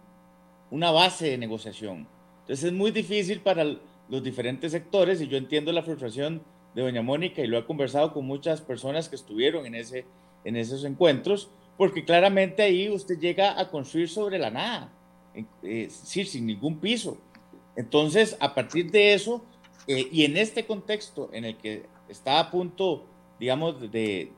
[0.72, 2.08] una base de negociación.
[2.42, 3.64] Entonces es muy difícil para
[4.10, 6.42] los diferentes sectores y yo entiendo la frustración
[6.76, 10.06] de doña Mónica y lo he conversado con muchas personas que estuvieron en, ese,
[10.44, 14.92] en esos encuentros, porque claramente ahí usted llega a construir sobre la nada,
[15.62, 17.18] decir, sin ningún piso.
[17.76, 19.44] Entonces, a partir de eso,
[19.88, 23.06] eh, y en este contexto en el que está a punto,
[23.40, 24.32] digamos, de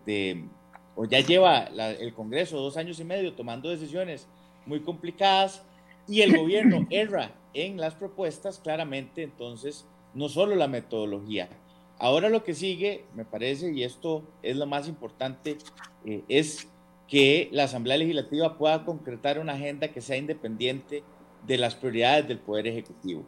[0.96, 1.64] o ya lleva
[2.00, 4.28] el Congreso dos años y medio tomando decisiones
[4.66, 5.64] muy complicadas
[6.12, 11.48] y el gobierno erra en las propuestas, claramente entonces no solo la metodología.
[11.98, 15.58] Ahora lo que sigue, me parece, y esto es lo más importante,
[16.06, 16.68] eh, es
[17.08, 21.04] que la Asamblea Legislativa pueda concretar una agenda que sea independiente
[21.48, 23.24] de las prioridades del Poder Ejecutivo.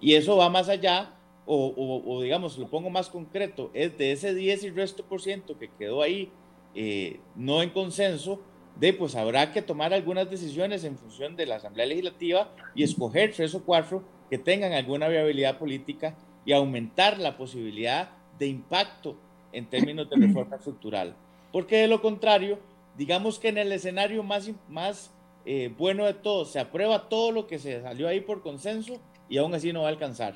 [0.00, 4.34] Y eso va más allá, o, o digamos, lo pongo más concreto, es de ese
[4.34, 6.32] 10 y resto por ciento que quedó ahí
[6.74, 8.40] eh, no en consenso,
[8.76, 13.32] de pues habrá que tomar algunas decisiones en función de la Asamblea Legislativa y escoger
[13.32, 19.16] tres o cuatro que tengan alguna viabilidad política y aumentar la posibilidad de impacto
[19.52, 21.14] en términos de reforma estructural.
[21.52, 22.58] Porque de lo contrario,
[22.96, 25.12] digamos que en el escenario más, más
[25.46, 29.38] eh, bueno de todo, se aprueba todo lo que se salió ahí por consenso y
[29.38, 30.34] aún así no va a alcanzar.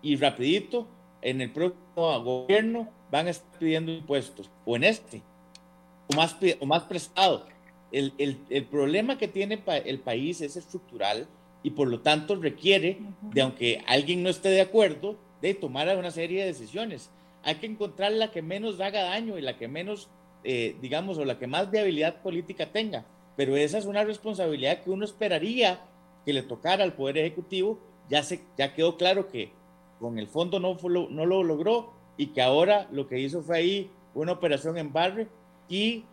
[0.00, 0.86] Y rapidito,
[1.22, 5.22] en el próximo gobierno van a estar pidiendo impuestos, o en este,
[6.12, 7.46] o más, o más prestado.
[7.94, 11.28] El, el, el problema que tiene el país es estructural
[11.62, 16.10] y por lo tanto requiere de, aunque alguien no esté de acuerdo, de tomar una
[16.10, 17.10] serie de decisiones.
[17.44, 20.08] Hay que encontrar la que menos haga daño y la que menos,
[20.42, 23.06] eh, digamos, o la que más viabilidad política tenga.
[23.36, 25.80] Pero esa es una responsabilidad que uno esperaría
[26.24, 27.78] que le tocara al Poder Ejecutivo.
[28.10, 29.52] Ya, se, ya quedó claro que
[30.00, 33.90] con el fondo no, no lo logró y que ahora lo que hizo fue ahí
[34.14, 35.28] una operación en barrio
[35.68, 36.04] y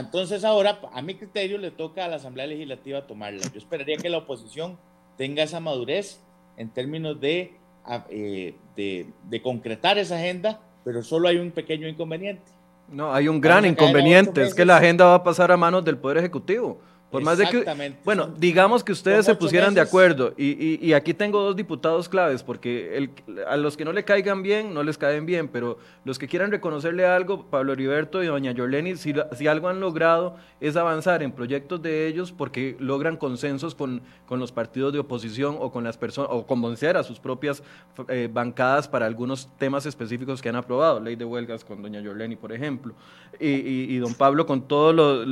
[0.00, 3.42] entonces ahora a mi criterio le toca a la Asamblea Legislativa tomarla.
[3.52, 4.78] Yo esperaría que la oposición
[5.16, 6.20] tenga esa madurez
[6.56, 7.54] en términos de,
[8.08, 12.50] eh, de, de concretar esa agenda, pero solo hay un pequeño inconveniente.
[12.90, 15.96] No, hay un gran inconveniente, es que la agenda va a pasar a manos del
[15.96, 16.78] Poder Ejecutivo.
[17.12, 21.12] Por más de que, bueno, digamos que ustedes se pusieran de acuerdo, y, y, aquí
[21.12, 23.10] tengo dos diputados claves, porque el,
[23.46, 26.50] a los que no le caigan bien, no les caen bien, pero los que quieran
[26.50, 31.32] reconocerle algo, Pablo Heriberto y doña Yoleni, si, si algo han logrado es avanzar en
[31.32, 35.98] proyectos de ellos porque logran consensos con, con los partidos de oposición o con las
[35.98, 37.62] personas, o convencer a sus propias
[38.08, 42.36] eh, bancadas para algunos temas específicos que han aprobado, ley de huelgas con doña Yoleni,
[42.36, 42.94] por ejemplo,
[43.38, 45.26] y, y, don Pablo con todas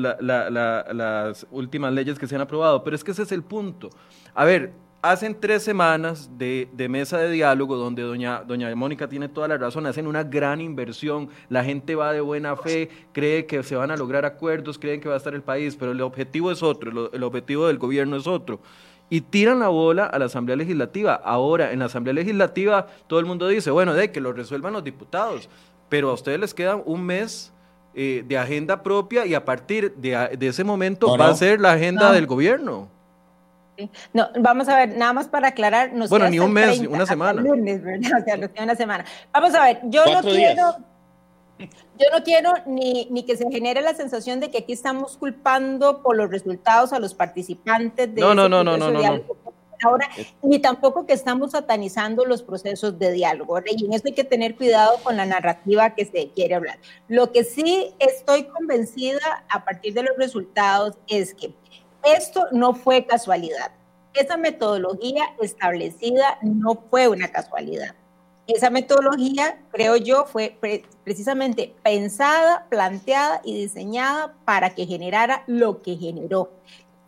[0.93, 3.91] las últimas últimas leyes que se han aprobado, pero es que ese es el punto.
[4.35, 9.47] A ver, hacen tres semanas de, mesa de diálogo donde doña, doña Mónica tiene toda
[9.47, 13.77] la razón, hacen una gran inversión, la gente va de buena fe, cree que se
[13.77, 16.63] van a lograr acuerdos, creen que va a estar el país, pero el objetivo es
[16.63, 18.61] otro, el, objetivo del gobierno es otro.
[19.13, 21.15] Y tiran la bola a la Asamblea Legislativa.
[21.15, 24.85] Ahora, en la Asamblea Legislativa, todo el mundo dice, bueno, de que lo resuelvan los
[24.85, 25.49] diputados,
[25.89, 27.53] pero a ustedes les queda un mes
[27.94, 32.12] eh, de agenda propia y a partir de, ese momento va a ser la agenda
[32.12, 32.88] del gobierno.
[34.12, 35.90] No, vamos a ver, nada más para aclarar.
[36.09, 37.40] bueno, ni un mes, una semana.
[37.40, 38.11] Lunes, ¿verdad?
[38.20, 39.05] O sea, una semana.
[39.33, 40.76] Vamos a ver, yo no quiero,
[41.59, 46.03] yo no quiero ni, ni, que se genere la sensación de que aquí estamos culpando
[46.03, 49.20] por los resultados a los participantes de no, no, no, no, no, no,
[49.83, 50.09] ahora,
[50.43, 53.59] ni tampoco que estamos satanizando los procesos de diálogo.
[53.66, 56.79] Y en eso hay que tener cuidado con la narrativa que se quiere hablar.
[57.09, 61.55] Lo que sí estoy convencida a partir de los resultados es que
[62.05, 63.73] esto no fue casualidad.
[64.14, 67.95] Esa metodología establecida no fue una casualidad.
[68.47, 70.59] Esa metodología, creo yo, fue
[71.05, 76.51] precisamente pensada, planteada y diseñada para que generara lo que generó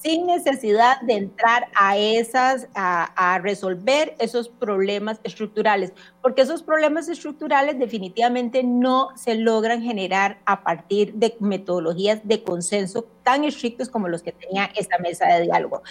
[0.03, 7.79] sin necesidad de entrar a esas, a, resolver esos problemas estructurales, porque esos problemas estructurales
[7.79, 14.23] definitivamente no se logran generar a partir de metodologías de consenso tan estrictos como los
[14.23, 15.83] que tenía esta mesa de diálogo.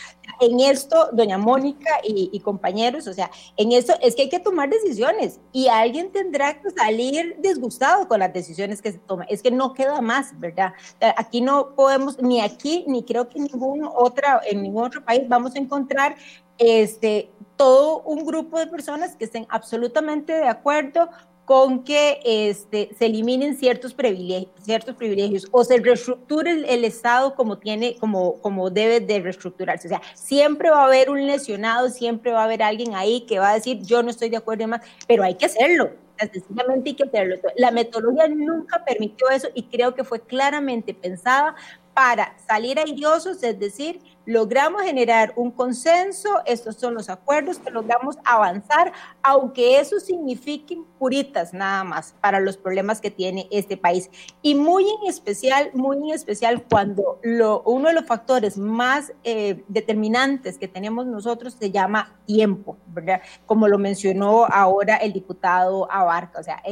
[0.41, 4.69] En esto, doña Mónica y, compañeros, o sea, en esto es que hay que tomar
[4.69, 9.27] decisiones y alguien tendrá que salir disgustado con las decisiones que se toman.
[9.29, 10.73] Es que no queda más, ¿verdad?
[11.15, 15.23] Aquí no podemos, ni aquí, ni creo que en ningún, otra, en ningún otro país
[15.27, 16.15] vamos a encontrar
[16.57, 21.09] este, todo un grupo de personas que estén absolutamente de acuerdo
[21.45, 27.57] con que este, se eliminen ciertos privilegios, ciertos privilegios o se reestructure el, Estado como,
[27.57, 29.87] tiene, como, como debe de reestructurarse.
[29.87, 33.39] O sea, siempre va a haber un lesionado, siempre va a haber alguien ahí que
[33.39, 35.91] va a decir, yo no estoy de acuerdo y demás, pero hay que hacerlo.
[36.17, 37.35] Sencillamente hay que hacerlo.
[37.57, 41.55] La metodología nunca permitió eso y creo que fue claramente pensada
[42.01, 48.17] para salir airiosos, es decir, logramos generar un consenso, estos son los acuerdos que logramos
[48.23, 54.09] avanzar, aunque eso signifique puritas nada más para los problemas que tiene este país.
[54.41, 59.65] Y muy en especial, muy en especial cuando lo, uno de los factores más eh,
[59.67, 63.21] determinantes que tenemos nosotros se llama tiempo, ¿verdad?
[63.45, 66.39] Como lo mencionó ahora el diputado Abarca.
[66.39, 66.63] O sea,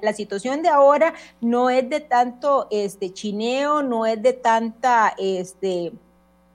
[0.00, 5.14] la situación de ahora no es de tanto este, chineo, no es de tanta...
[5.18, 5.92] Este,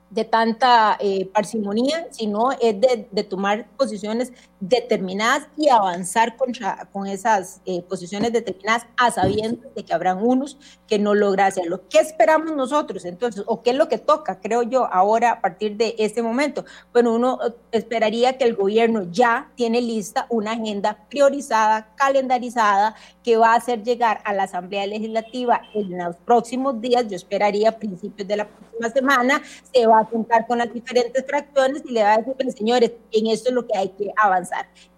[0.10, 7.62] de tanta eh, parsimonía, sino es de, tomar posiciones determinadas y avanzar contra, con esas
[7.66, 11.82] eh, posiciones determinadas a sabiendas de que habrán unos que no logran hacerlo.
[11.90, 13.44] ¿Qué esperamos nosotros entonces?
[13.46, 16.66] ¿O qué es lo que toca, creo yo, ahora a partir de este momento?
[16.92, 23.38] Bueno, uno eh, esperaría que el gobierno ya tiene lista una agenda priorizada, calendarizada, que
[23.38, 27.72] va a hacer llegar a la Asamblea Legislativa en los próximos días, yo esperaría a
[27.74, 29.42] principios de la próxima semana,
[29.74, 33.28] se va a juntar con las diferentes fracciones y le va a decir, señores, en
[33.28, 34.47] esto es lo que hay que avanzar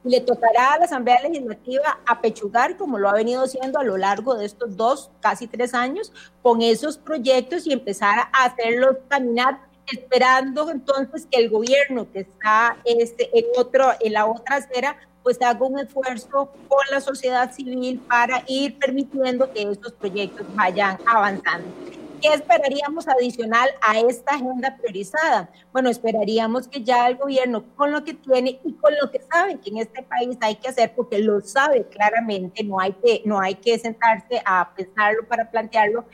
[0.04, 3.98] y le tocará a la Asamblea Legislativa apechugar, como lo ha venido haciendo a lo
[3.98, 9.60] largo de estos dos, casi tres años, con esos proyectos y empezar a hacerlos caminar
[9.92, 15.42] esperando entonces que el gobierno que está este, en, otro, en la otra acera pues
[15.42, 21.68] haga un esfuerzo con la sociedad civil para ir permitiendo que estos proyectos vayan avanzando.
[22.22, 25.50] ¿Qué esperaríamos adicional a esta agenda priorizada?
[25.72, 29.60] Bueno, esperaríamos que ya el gobierno, con lo que tiene y con lo que sabe
[29.60, 33.40] que en este país hay que hacer, porque lo sabe claramente, no hay que, no
[33.40, 36.06] hay que sentarse a pensarlo para plantearlo,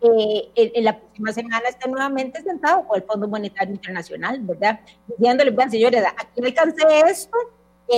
[0.00, 4.78] eh, en, la próxima semana está nuevamente sentado con el Fondo Monetario Internacional, ¿verdad?
[5.08, 7.36] Diciéndole, vean, señores, aquí alcancé esto,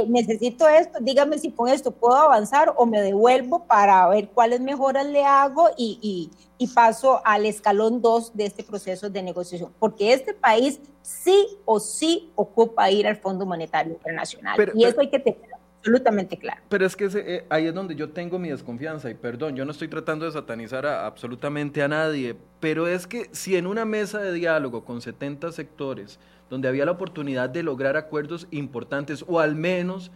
[0.09, 5.07] necesito esto, dígame si con esto puedo avanzar o me devuelvo para ver cuáles mejoras
[5.07, 10.35] le hago y, y, paso al escalón 2 de este proceso de negociación, porque este
[10.35, 15.51] país sí o sí ocupa ir al Fondo Monetario Internacional y eso hay que tener
[15.81, 16.61] absolutamente claro.
[16.69, 19.73] Pero es que eh, ahí es donde yo tengo mi desconfianza y perdón, yo no
[19.73, 24.19] estoy tratando de satanizar a, absolutamente a nadie, pero es que si en una mesa
[24.19, 29.55] de diálogo con 70 sectores, donde había la oportunidad de lograr acuerdos importantes o al
[29.55, 30.11] menos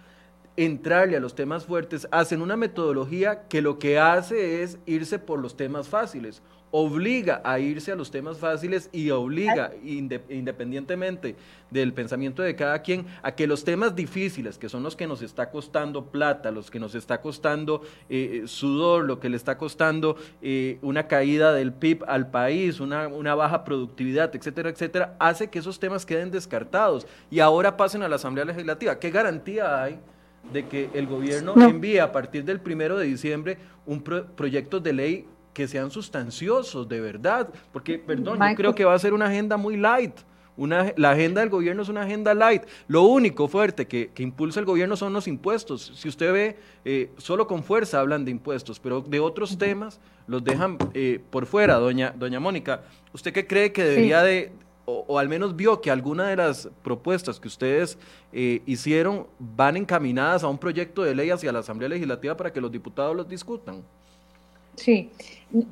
[0.56, 5.40] entrarle a los temas fuertes, hacen una metodología que lo que hace es irse por
[5.40, 6.42] los temas fáciles,
[6.76, 11.36] obliga a irse a los temas fáciles y obliga, independientemente
[11.70, 15.22] del pensamiento de cada quien, a que los temas difíciles, que son los que nos
[15.22, 20.16] está costando plata, los que nos está costando eh, sudor, lo que le está costando
[20.42, 25.60] eh, una caída del PIB al país, una, una baja productividad, etcétera, etcétera, hace que
[25.60, 28.98] esos temas queden descartados y ahora pasen a la Asamblea Legislativa.
[28.98, 30.00] ¿Qué garantía hay?
[30.52, 33.56] de que el gobierno envíe a partir del primero de diciembre
[33.86, 38.92] un proyecto de ley que sean sustanciosos, de verdad, porque, perdón, yo creo que va
[38.92, 40.14] a ser una agenda muy light.
[40.56, 42.62] Una, la agenda del gobierno es una agenda light.
[42.86, 45.92] Lo único fuerte que, impulsa el gobierno son los impuestos.
[45.96, 50.44] Si usted ve, eh, solo con fuerza hablan de impuestos, pero de otros temas los
[50.44, 52.82] dejan eh, por fuera, doña, doña Mónica.
[53.12, 54.52] ¿Usted qué cree que debería de,
[54.86, 57.98] o, al menos vio que alguna de las propuestas que ustedes
[58.32, 62.60] eh, hicieron van encaminadas a un proyecto de ley hacia la Asamblea Legislativa para que
[62.60, 63.82] los diputados los discutan?
[64.76, 65.10] Sí,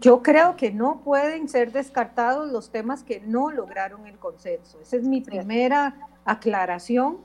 [0.00, 4.80] yo creo que no pueden ser descartados los temas que no lograron el consenso.
[4.80, 7.18] Esa es mi primera aclaración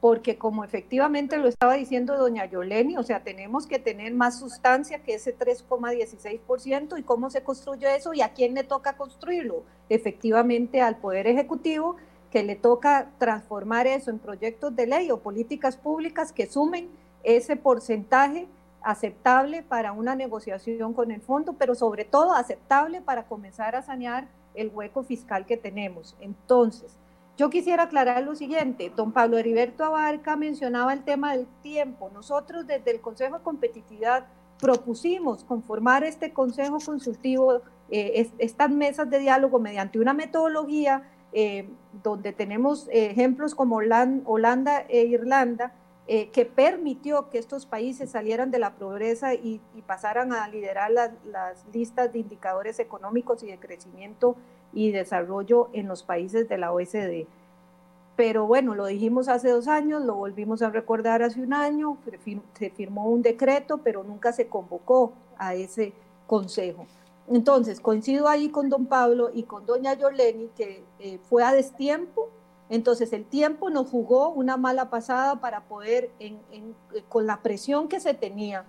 [0.00, 5.04] porque como efectivamente lo estaba diciendo doña Yoleni, o sea, tenemos que tener más sustancia
[5.04, 9.62] que ese 3,16% y cómo se construye eso y a quién le toca construirlo.
[9.88, 11.98] Efectivamente al Poder Ejecutivo,
[12.32, 16.88] que le toca transformar eso en proyectos de ley o políticas públicas que sumen
[17.22, 18.48] ese porcentaje
[18.84, 24.28] aceptable para una negociación con el fondo, pero sobre todo aceptable para comenzar a sanear
[24.54, 26.16] el hueco fiscal que tenemos.
[26.20, 26.98] Entonces,
[27.36, 32.10] yo quisiera aclarar lo siguiente, don Pablo Heriberto Abarca mencionaba el tema del tiempo.
[32.12, 34.26] Nosotros desde el Consejo de Competitividad
[34.60, 41.68] propusimos conformar este Consejo Consultivo, eh, estas mesas de diálogo mediante una metodología eh,
[42.02, 45.72] donde tenemos ejemplos como Holanda e Irlanda,
[46.08, 51.64] eh, que permitió que estos países salieran de la pobreza y, pasaran a liderar las
[51.72, 54.36] listas de indicadores económicos y de crecimiento
[54.72, 57.26] y desarrollo en los países de la OECD.
[58.16, 61.96] Pero bueno, lo dijimos hace dos años, lo volvimos a recordar hace un año,
[62.58, 65.92] se firmó un decreto, pero nunca se convocó a ese
[66.26, 66.86] consejo.
[67.28, 72.28] Entonces, coincido ahí con don Pablo y con doña Yoleni, que eh, fue a destiempo,
[72.72, 76.10] entonces el tiempo nos jugó una mala pasada para poder,
[77.10, 78.64] con la presión que se tenía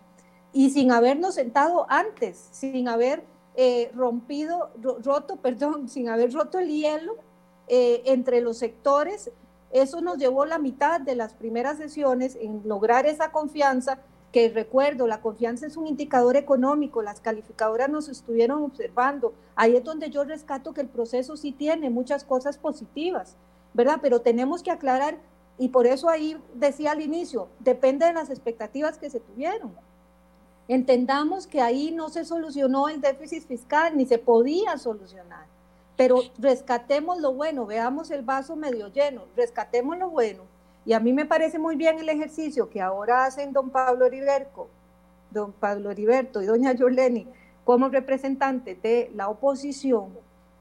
[0.52, 3.24] y sin habernos sentado antes, sin haber
[3.56, 7.16] eh, rompido, roto, perdón, sin haber roto el hielo
[7.70, 9.32] eh, entre los sectores.
[9.72, 14.00] Eso nos llevó la mitad de las primeras sesiones en lograr esa confianza,
[14.34, 19.34] que recuerdo, la confianza es un indicador económico, las calificadoras nos estuvieron observando.
[19.56, 23.38] Ahí es donde yo rescato que el proceso sí tiene muchas cosas positivas,
[23.74, 24.00] ¿verdad?
[24.02, 25.18] Pero tenemos que aclarar,
[25.58, 29.74] y por eso ahí decía al inicio, depende de las expectativas que se tuvieron.
[30.68, 35.46] Entendamos que ahí no se solucionó el déficit fiscal, ni se podía solucionar.
[35.96, 40.44] Pero rescatemos lo bueno, veamos el vaso medio lleno, rescatemos lo bueno,
[40.86, 44.68] Y a mí me parece muy bien el ejercicio que ahora hacen don Pablo Heriberto,
[45.32, 47.26] don Pablo Heriberto y doña Yoleni
[47.64, 50.10] como representantes de la oposición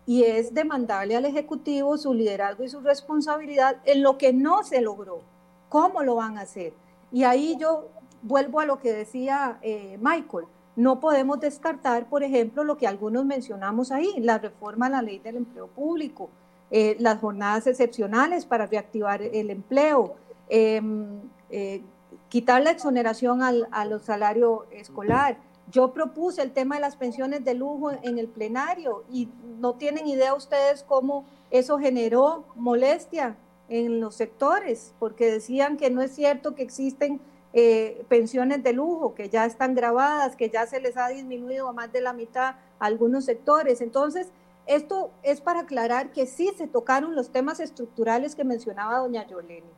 [0.06, 4.80] y es demandarle al Ejecutivo su liderazgo y su responsabilidad en lo que no se
[4.80, 5.20] logró.
[5.68, 6.74] ¿Cómo lo van a hacer?
[7.12, 7.88] Y ahí yo
[8.22, 10.46] vuelvo a lo que decía eh, Michael.
[10.74, 15.18] No podemos descartar, por ejemplo, lo que algunos mencionamos ahí, la reforma a la ley
[15.18, 16.30] del empleo público,
[16.70, 20.14] eh, las jornadas excepcionales para reactivar el empleo,
[20.48, 21.82] em, eh,
[22.30, 25.36] quitar la exoneración al, a los salarios escolar.
[25.70, 30.06] Yo propuse el tema de las pensiones de lujo en el plenario y no tienen
[30.06, 33.36] idea ustedes cómo eso generó molestia
[33.68, 37.20] en los sectores, porque decían que no es cierto que existen
[37.54, 41.72] eh, pensiones de lujo que ya están grabadas, que ya se les ha disminuido a
[41.72, 43.80] más de la mitad a algunos sectores.
[43.80, 44.30] Entonces,
[44.66, 49.70] esto es para aclarar que sí se tocaron los temas estructurales que mencionaba doña Yoleni.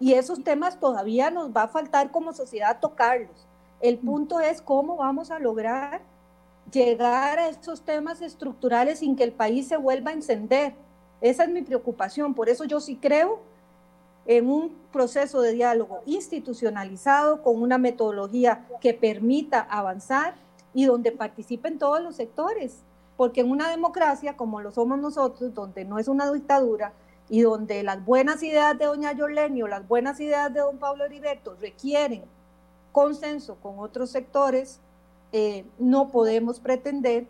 [0.00, 3.46] Y esos temas todavía nos va a faltar como sociedad tocarlos.
[3.82, 6.02] El punto es cómo vamos a lograr
[6.70, 10.74] llegar a esos temas estructurales sin que el país se vuelva a encender.
[11.20, 12.32] Esa es mi preocupación.
[12.32, 13.40] Por eso yo sí creo
[14.24, 20.34] en un proceso de diálogo institucionalizado con una metodología que permita avanzar
[20.72, 22.84] y donde participen todos los sectores.
[23.16, 26.92] Porque en una democracia como lo somos nosotros, donde no es una dictadura
[27.28, 31.04] y donde las buenas ideas de doña Yoleni o las buenas ideas de don Pablo
[31.04, 32.22] Heriberto requieren
[32.92, 34.80] consenso con otros sectores,
[35.32, 37.26] eh, no podemos pretender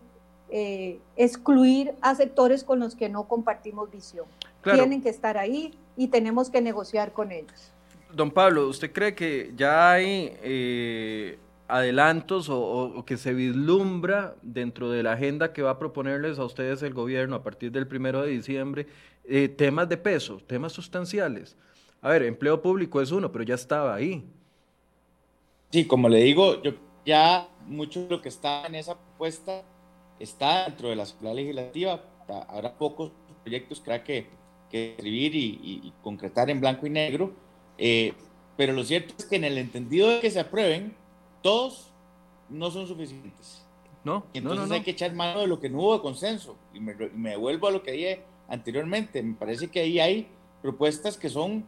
[0.50, 4.26] eh, excluir a sectores con los que no compartimos visión.
[4.62, 7.72] Tienen que estar ahí y tenemos que negociar con ellos.
[8.12, 11.38] Don Pablo, ¿usted cree que ya hay eh,
[11.68, 16.82] adelantos o, que se vislumbra dentro de la agenda que va a proponerles a ustedes
[16.82, 18.86] el gobierno a partir del primero de diciembre
[19.56, 21.56] temas de peso, temas sustanciales?
[22.02, 24.28] A ver, empleo público es uno, pero ya estaba ahí.
[25.72, 26.72] Sí, como le digo, yo
[27.04, 29.62] ya mucho de lo que está en esa propuesta
[30.20, 32.04] está dentro de la Asamblea Legislativa.
[32.48, 33.10] Habrá pocos
[33.42, 34.42] proyectos, creo que
[34.72, 37.32] que escribir y, concretar en blanco y negro,
[37.76, 38.14] eh,
[38.56, 40.96] pero lo cierto es que en el entendido de que se aprueben,
[41.42, 41.92] todos
[42.48, 43.64] no son suficientes.
[44.02, 46.56] No, entonces no, hay que echar mano de lo que no hubo consenso.
[46.74, 49.22] Y me, me devuelvo a lo que dije anteriormente.
[49.22, 50.26] Me parece que ahí hay
[50.60, 51.64] propuestas que son,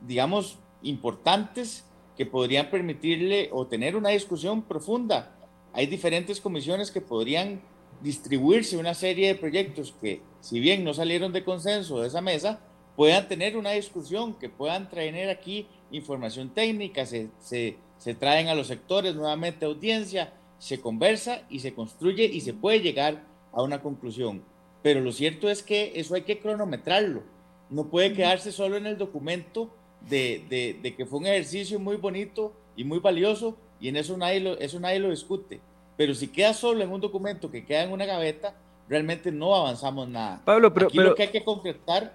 [0.00, 1.86] digamos, importantes,
[2.20, 5.34] que podrían permitirle o tener una discusión profunda.
[5.72, 7.62] Hay diferentes comisiones que podrían
[8.02, 12.60] distribuirse una serie de proyectos que, si bien no salieron de consenso de esa mesa,
[12.94, 18.54] puedan tener una discusión, que puedan traer aquí información técnica, se, se, se traen a
[18.54, 23.80] los sectores nuevamente audiencia, se conversa y se construye y se puede llegar a una
[23.80, 24.44] conclusión.
[24.82, 27.22] Pero lo cierto es que eso hay que cronometrarlo.
[27.70, 29.74] No puede quedarse solo en el documento
[30.08, 34.16] de, de, de que fue un ejercicio muy bonito y muy valioso y en eso
[34.16, 35.60] nadie lo, eso nadie lo discute
[36.00, 38.54] pero si queda solo en un documento que queda en una gaveta,
[38.88, 40.40] realmente no avanzamos nada.
[40.46, 42.14] Pablo, pero, lo que hay que concretar,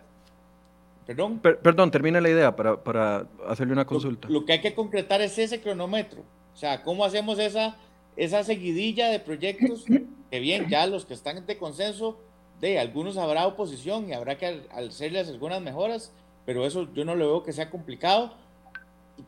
[1.05, 1.38] perdón.
[1.38, 4.27] perdón, termina la idea para, para hacerle una consulta.
[4.27, 6.23] Lo, que hay que concretar es ese cronómetro,
[6.55, 7.77] o sea, cómo hacemos esa,
[8.17, 9.86] esa seguidilla de proyectos,
[10.31, 12.17] que bien, ya los que están de consenso,
[12.61, 16.11] de algunos habrá oposición y habrá que hacerles algunas mejoras,
[16.46, 18.34] pero eso yo no lo veo que sea complicado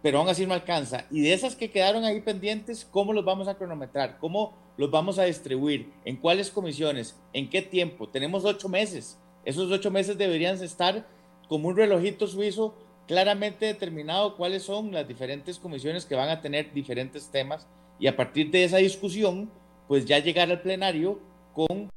[0.02, 1.06] pero aún así no alcanza.
[1.10, 4.18] Y de esas que quedaron ahí pendientes, ¿cómo los vamos a cronometrar?
[4.20, 5.92] ¿Cómo los vamos a distribuir?
[6.06, 7.16] ¿En cuáles comisiones?
[7.34, 8.08] ¿En qué tiempo?
[8.08, 9.20] Tenemos ocho meses.
[9.46, 11.08] Esos ocho meses deberían estar
[11.48, 12.76] como un relojito suizo
[13.08, 17.66] claramente determinado cuáles son las diferentes comisiones que van a tener diferentes temas
[18.00, 19.50] y a partir de esa discusión,
[19.88, 21.20] pues ya llegar al plenario
[21.54, 21.90] con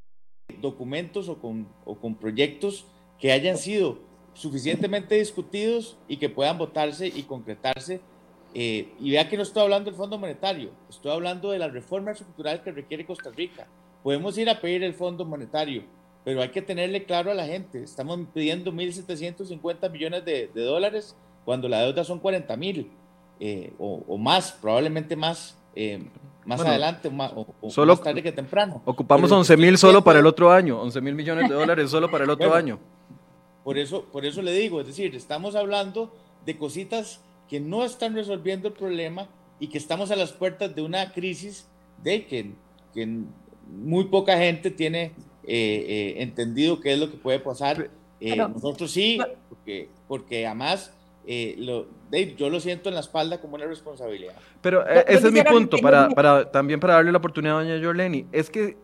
[0.60, 2.86] documentos o con, o con proyectos
[3.18, 3.98] que hayan sido
[4.40, 8.00] suficientemente discutidos y que puedan votarse y concretarse.
[8.54, 12.10] Eh, y vea que no estoy hablando del Fondo Monetario, estoy hablando de la reforma
[12.10, 13.68] estructural que requiere Costa Rica.
[14.02, 15.84] Podemos ir a pedir el Fondo Monetario,
[16.24, 21.14] pero hay que tenerle claro a la gente, estamos pidiendo 1.750 millones de, dólares
[21.44, 22.90] cuando la deuda son 40 mil
[23.38, 25.56] eh, o, más, probablemente más.
[25.76, 26.02] Eh,
[26.44, 27.08] más adelante
[27.60, 28.82] o, solo más tarde que temprano.
[28.84, 32.24] Ocupamos 11 mil solo para el otro año, 11 mil millones de dólares solo para
[32.24, 32.80] el otro año.
[33.64, 36.14] Por eso, por eso le digo, es decir, estamos hablando
[36.46, 40.82] de cositas que no están resolviendo el problema y que estamos a las puertas de
[40.82, 41.68] una crisis
[42.02, 42.52] de que,
[42.94, 43.06] que
[43.66, 45.12] muy poca gente tiene
[45.44, 47.90] eh, eh, entendido qué es lo que puede pasar.
[48.20, 50.94] Eh, nosotros sí, porque, porque además
[51.58, 51.86] lo,
[52.36, 54.34] yo lo siento en la espalda como una responsabilidad.
[54.62, 58.26] Pero ese es mi punto, para, para, también para darle la oportunidad a doña Jorleni,
[58.32, 58.76] es que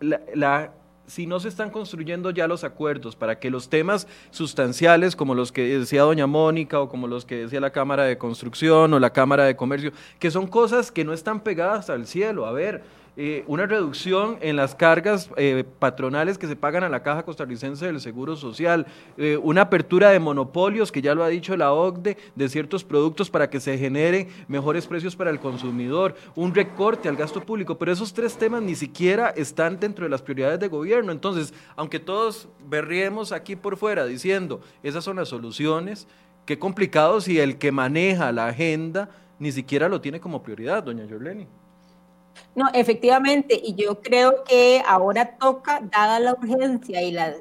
[0.00, 0.72] la, la
[1.06, 5.52] si no se están construyendo ya los acuerdos para que los temas sustanciales como los
[5.52, 9.10] que decía doña Mónica o como los que decía la Cámara de Construcción o la
[9.10, 12.82] Cámara de Comercio, que son cosas que no están pegadas al cielo, a ver,
[13.16, 17.86] eh, una reducción en las cargas eh, patronales que se pagan a la Caja Costarricense
[17.86, 18.86] del Seguro Social,
[19.16, 23.30] eh, una apertura de monopolios, que ya lo ha dicho la OCDE, de ciertos productos
[23.30, 27.92] para que se generen mejores precios para el consumidor, un recorte al gasto público, pero
[27.92, 31.12] esos tres temas ni siquiera están dentro de las prioridades de gobierno.
[31.12, 36.08] Entonces, aunque todos berriemos aquí por fuera diciendo, esas son las soluciones,
[36.46, 39.08] qué complicado si el que maneja la agenda
[39.38, 41.46] ni siquiera lo tiene como prioridad, doña Yorleni.
[42.54, 47.34] No, efectivamente, y yo creo que ahora toca, dada la urgencia y la,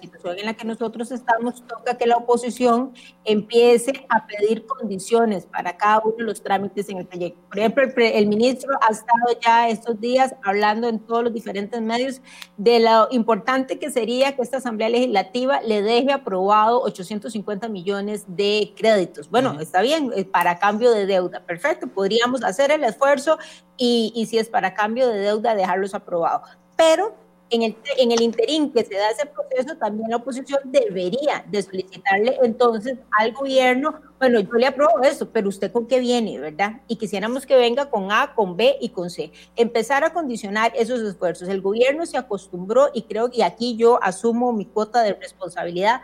[0.00, 2.92] situación en la que nosotros estamos, toca que la oposición
[3.24, 7.40] empiece a pedir condiciones para cada uno de los trámites en el proyecto.
[7.48, 12.20] Por ejemplo, el, ministro ha estado ya estos días hablando en todos los diferentes medios
[12.56, 18.72] de lo importante que sería que esta Asamblea Legislativa le deje aprobado 850 millones de
[18.76, 19.28] créditos.
[19.28, 23.38] Bueno, está bien, eh, para cambio de deuda, perfecto, podríamos hacer el esfuerzo
[23.76, 26.48] y, y si es para cambio de deuda dejarlos aprobados.
[26.74, 27.14] Pero
[27.50, 31.60] en el, en el interín que se da ese proceso, también la oposición debería de
[31.60, 36.80] solicitarle entonces al gobierno, bueno, yo le apruebo eso, pero usted con qué viene, ¿verdad?
[36.88, 39.30] Y quisiéramos que venga con A, con B y con C.
[39.54, 41.46] Empezar a condicionar esos esfuerzos.
[41.50, 46.00] El gobierno se acostumbró, y creo que aquí yo asumo mi cuota de responsabilidad,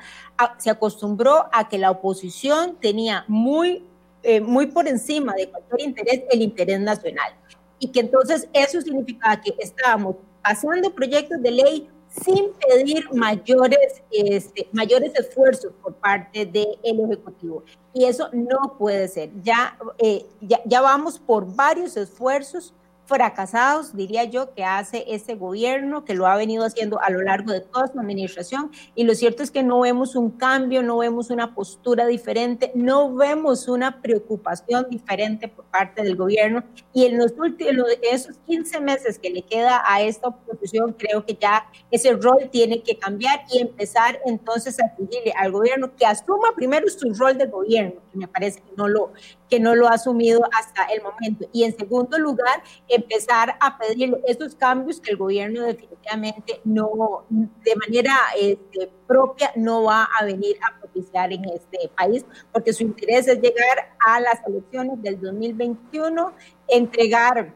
[0.59, 3.87] se acostumbró a que la oposición tenía muy,
[4.23, 7.33] eh, muy por encima de cualquier interés el interés nacional
[7.79, 11.91] y que entonces eso significaba que estábamos pasando proyectos de ley
[12.25, 17.63] sin pedir mayores, este, mayores esfuerzos por parte del Ejecutivo.
[17.93, 19.31] Y eso no puede ser.
[19.43, 22.75] Ya, eh, ya, ya vamos por varios esfuerzos
[23.09, 27.53] fracasados, diría yo, que hace este gobierno, que lo ha venido haciendo a lo largo
[27.53, 28.71] de toda su administración.
[28.95, 33.15] Y lo cierto es que no vemos un cambio, no vemos una postura diferente, no
[33.15, 36.63] vemos una preocupación diferente por parte del gobierno.
[36.93, 41.35] Y en los últimos, esos 15 meses que le queda a esta oposición, creo que
[41.35, 46.55] ya ese rol tiene que cambiar y empezar entonces a exigirle al gobierno que asuma
[46.55, 49.13] primero su rol de gobierno, que me parece que no lo,
[49.49, 51.47] que no lo ha asumido hasta el momento.
[51.53, 57.77] Y en segundo lugar, empezar a pedir esos cambios que el gobierno definitivamente no, de
[57.77, 63.29] manera este, propia, no va a venir a propiciar en este país, porque su interés
[63.29, 66.33] es llegar a las elecciones del 2021,
[66.69, 67.55] entregar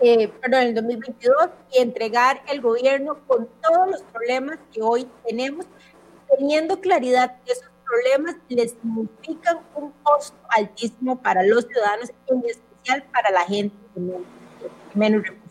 [0.00, 5.64] eh, perdón, el 2022 y entregar el gobierno con todos los problemas que hoy tenemos,
[6.36, 13.04] teniendo claridad que esos problemas les significan un costo altísimo para los ciudadanos, en especial
[13.12, 15.46] para la gente que menos recursos.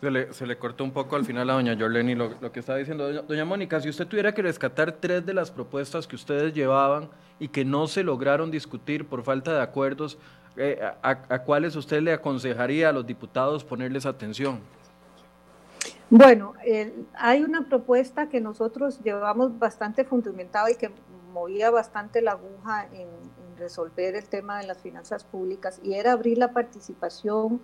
[0.00, 2.58] Se le, se le, cortó un poco al final a doña Jorleni lo, lo que
[2.58, 3.22] estaba diciendo.
[3.22, 7.08] Doña, Mónica, si usted tuviera que rescatar tres de las propuestas que ustedes llevaban
[7.38, 10.18] y que no se lograron discutir por falta de acuerdos,
[10.56, 14.60] eh, a, a, cuáles usted le aconsejaría a los diputados ponerles atención?
[16.14, 16.52] Bueno,
[17.14, 20.90] hay una propuesta que nosotros llevamos bastante fundamentada y que
[21.32, 23.08] movía bastante la aguja en,
[23.56, 27.60] resolver el tema de las finanzas públicas y era abrir la participación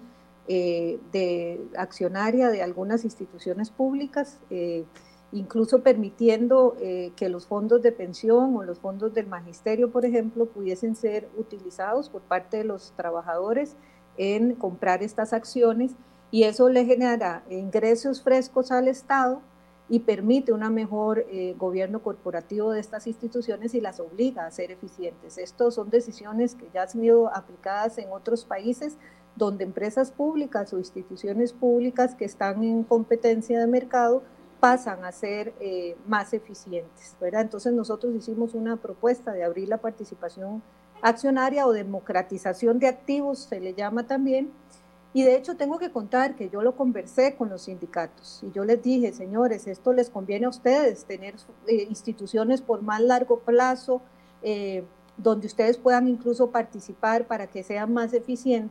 [0.47, 4.85] eh, de accionaria de algunas instituciones públicas, eh,
[5.33, 10.47] incluso permitiendo eh, que los fondos de pensión o los fondos del magisterio, por ejemplo,
[10.47, 13.77] pudiesen ser utilizados por parte de los trabajadores
[14.17, 15.97] en comprar estas acciones
[16.31, 19.41] y eso le genera ingresos frescos al Estado
[19.89, 24.71] y permite un mejor eh, gobierno corporativo de estas instituciones y las obliga a ser
[24.71, 25.39] eficientes.
[25.39, 28.99] Estas son decisiones que ya han sido aplicadas en otros países
[29.35, 34.23] donde empresas públicas o instituciones públicas que están en competencia de mercado
[34.61, 37.17] pasan a ser eh, más eficientes.
[37.21, 40.63] Entonces nosotros hicimos una propuesta de abrir la participación
[41.01, 44.51] accionaria o democratización de activos, se le llama también,
[45.19, 48.65] y de hecho tengo que contar que yo lo conversé con los sindicatos y yo
[48.65, 51.35] les dije, señores, esto les conviene a ustedes, tener
[51.67, 54.01] eh, instituciones por más largo plazo,
[54.43, 54.85] eh,
[55.17, 58.71] donde ustedes puedan incluso participar para que sean más eficientes.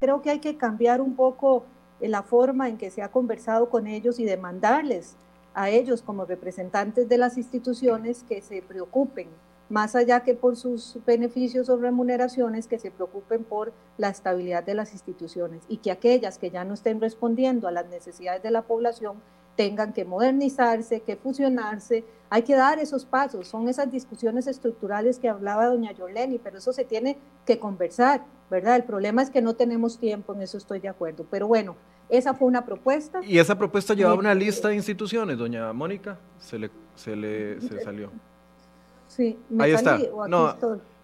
[0.00, 1.66] Creo que hay que cambiar un poco
[2.00, 5.16] eh, la forma en que se ha conversado con ellos y demandarles
[5.52, 9.28] a ellos como representantes de las instituciones que se preocupen
[9.72, 14.74] más allá que por sus beneficios o remuneraciones, que se preocupen por la estabilidad de
[14.74, 18.62] las instituciones y que aquellas que ya no estén respondiendo a las necesidades de la
[18.62, 19.16] población
[19.56, 22.04] tengan que modernizarse, que fusionarse.
[22.28, 26.74] Hay que dar esos pasos, son esas discusiones estructurales que hablaba doña Yoleni, pero eso
[26.74, 27.16] se tiene
[27.46, 28.76] que conversar, ¿verdad?
[28.76, 31.24] El problema es que no tenemos tiempo, en eso estoy de acuerdo.
[31.30, 31.76] Pero bueno,
[32.10, 33.20] Esa fue una propuesta.
[33.24, 36.18] ¿Y esa propuesta llevaba una lista de instituciones, doña Mónica?
[36.38, 38.10] Se le, se le salió.
[39.14, 39.98] Sí, ahí está.
[40.26, 40.56] No,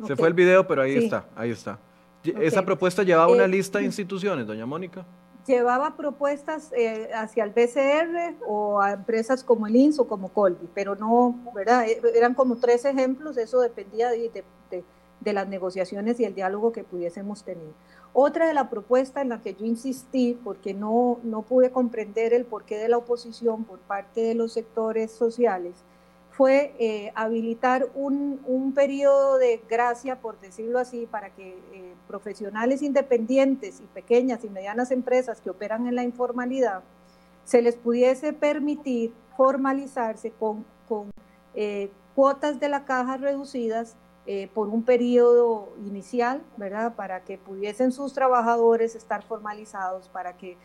[0.06, 1.78] se fue el video, pero ahí está, ahí está.
[2.24, 5.04] ¿Esa propuesta llevaba una eh, lista de instituciones, doña Mónica?
[5.46, 10.68] Llevaba propuestas eh, hacia el BCR o a empresas como el INS o como Colby,
[10.74, 11.86] pero no, ¿verdad?
[11.86, 14.44] E, eran como tres ejemplos, eso dependía de,
[15.20, 17.72] de las negociaciones y el diálogo que pudiésemos tener.
[18.14, 22.46] Otra de la propuesta en la que yo insistí, porque no, no pude comprender el
[22.46, 25.74] porqué de la oposición por parte de los sectores sociales,
[26.38, 32.80] fue eh, habilitar un, un, periodo de gracia, por decirlo así, para que eh, profesionales
[32.80, 36.84] independientes y pequeñas y medianas empresas que operan en la informalidad
[37.42, 41.10] se les pudiese permitir formalizarse con, con
[41.56, 43.96] eh, cuotas de la caja reducidas
[44.52, 46.94] por un periodo inicial, ¿verdad?
[46.94, 50.58] Para que pudiesen sus trabajadores estar formalizados, para que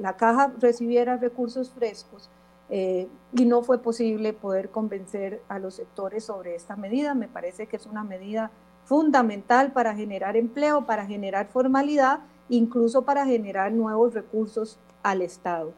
[0.00, 2.28] la caja recibiera recursos frescos
[2.70, 7.14] eh, y no fue posible poder convencer a los sectores sobre esta medida.
[7.14, 8.50] Me parece que es una medida
[8.84, 15.72] fundamental para generar empleo, para generar formalidad, incluso para generar nuevos recursos al Estado.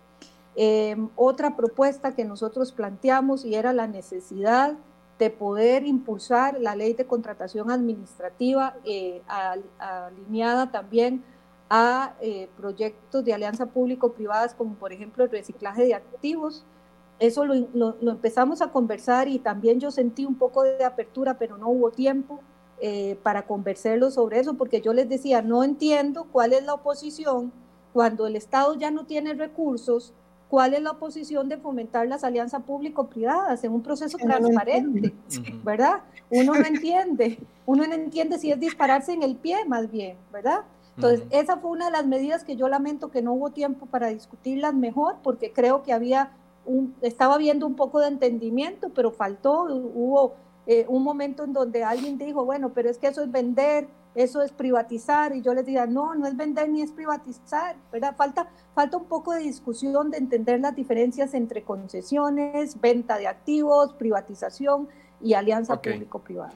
[0.56, 4.74] Eh, otra propuesta que nosotros planteamos y era la necesidad
[5.18, 9.22] de poder impulsar la ley de contratación administrativa eh,
[9.78, 11.22] alineada también
[11.68, 12.14] a
[12.56, 16.64] proyectos de alianza público-privadas como por ejemplo el reciclaje de activos,
[17.20, 21.68] eso lo, empezamos a conversar y también yo sentí un poco de apertura, pero no
[21.68, 22.40] hubo tiempo
[22.80, 27.52] eh, para conversarlo sobre eso, porque yo les decía, no entiendo cuál es la oposición
[27.92, 30.14] cuando el Estado ya no tiene recursos,
[30.48, 35.14] cuál es la oposición de fomentar las alianzas público-privadas en un proceso transparente,
[35.62, 36.00] ¿verdad?
[36.30, 40.62] Uno no entiende, uno no entiende si es dispararse en el pie más bien, ¿verdad?
[40.96, 44.08] Entonces, esa fue una de las medidas que yo lamento que no hubo tiempo para
[44.08, 46.32] discutirlas mejor, porque creo que había
[47.02, 50.34] estaba viendo un poco de entendimiento, pero faltó, hubo
[50.66, 54.42] eh, un momento en donde alguien dijo, bueno, pero es que eso es vender, eso
[54.42, 58.14] es privatizar, y yo les diría, no, no es vender ni es privatizar, ¿verdad?
[58.16, 63.94] Falta, falta un poco de discusión de entender las diferencias entre concesiones, venta de activos,
[63.94, 64.88] privatización,
[65.22, 66.54] y alianza público-privada.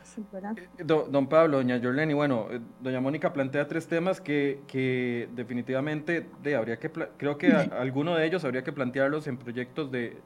[0.78, 6.26] Eh, don, Pablo, doña Jorleni, bueno, eh, doña Mónica plantea tres temas que, que definitivamente
[6.42, 10.16] de, habría que, creo que alguno de ellos habría que plantearlos en proyectos de,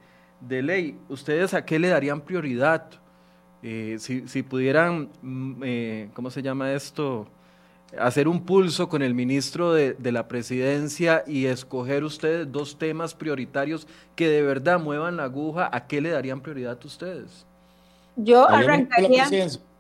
[0.40, 0.98] de ley.
[1.08, 2.88] ¿Ustedes a qué le darían prioridad?
[3.62, 7.26] Eh, si, si, pudieran, mm, ¿cómo se llama esto?
[7.98, 13.14] Hacer un pulso con el ministro de, de la presidencia y escoger ustedes dos temas
[13.14, 17.47] prioritarios que de verdad muevan la aguja, ¿a qué le darían prioridad ustedes?
[18.18, 19.26] Yo arrancaría.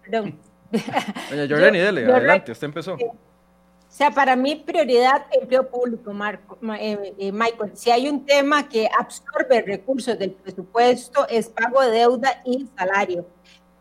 [0.02, 0.38] Perdón.
[1.30, 2.94] Doña Jordani, dele, adelante, usted empezó.
[2.94, 7.72] O sea, para mí prioridad empleo público, Marco, eh, eh, Michael.
[7.74, 13.26] Si hay un tema que absorbe recursos del presupuesto es pago de deuda y salario,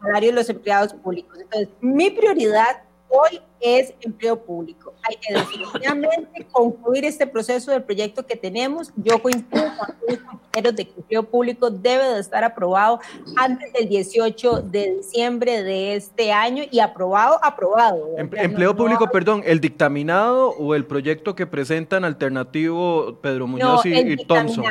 [0.01, 1.37] salario de los empleados públicos.
[1.39, 4.93] Entonces, mi prioridad hoy es empleo público.
[5.03, 8.91] Hay que definitivamente concluir este proceso del proyecto que tenemos.
[8.95, 12.99] Yo coincido con los compañeros de que empleo público debe de estar aprobado
[13.35, 18.15] antes del 18 de diciembre de este año y aprobado, aprobado.
[18.17, 24.17] empleo público, perdón, ¿el dictaminado o el proyecto que presentan alternativo Pedro Muñoz y, y
[24.17, 24.65] Thompson?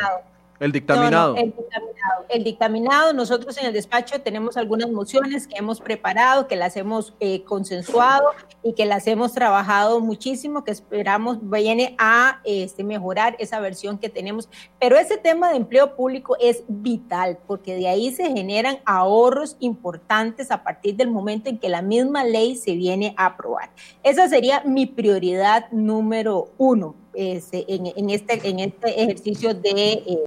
[0.59, 1.37] El dictaminado.
[1.37, 2.25] el dictaminado.
[2.29, 7.15] El dictaminado, nosotros en el despacho tenemos algunas mociones que hemos preparado, que las hemos
[7.21, 8.31] eh, consensuado
[8.63, 14.09] y que las hemos trabajado muchísimo, que esperamos viene a este, mejorar esa versión que
[14.09, 14.49] tenemos.
[14.81, 20.51] Pero ese tema de empleo público es vital, porque de ahí se generan ahorros importantes
[20.51, 23.71] a partir del momento en que la misma ley se viene a aprobar.
[24.03, 29.71] Esa sería mi prioridad número uno este, en, este, en este ejercicio de...
[29.71, 30.25] Eh,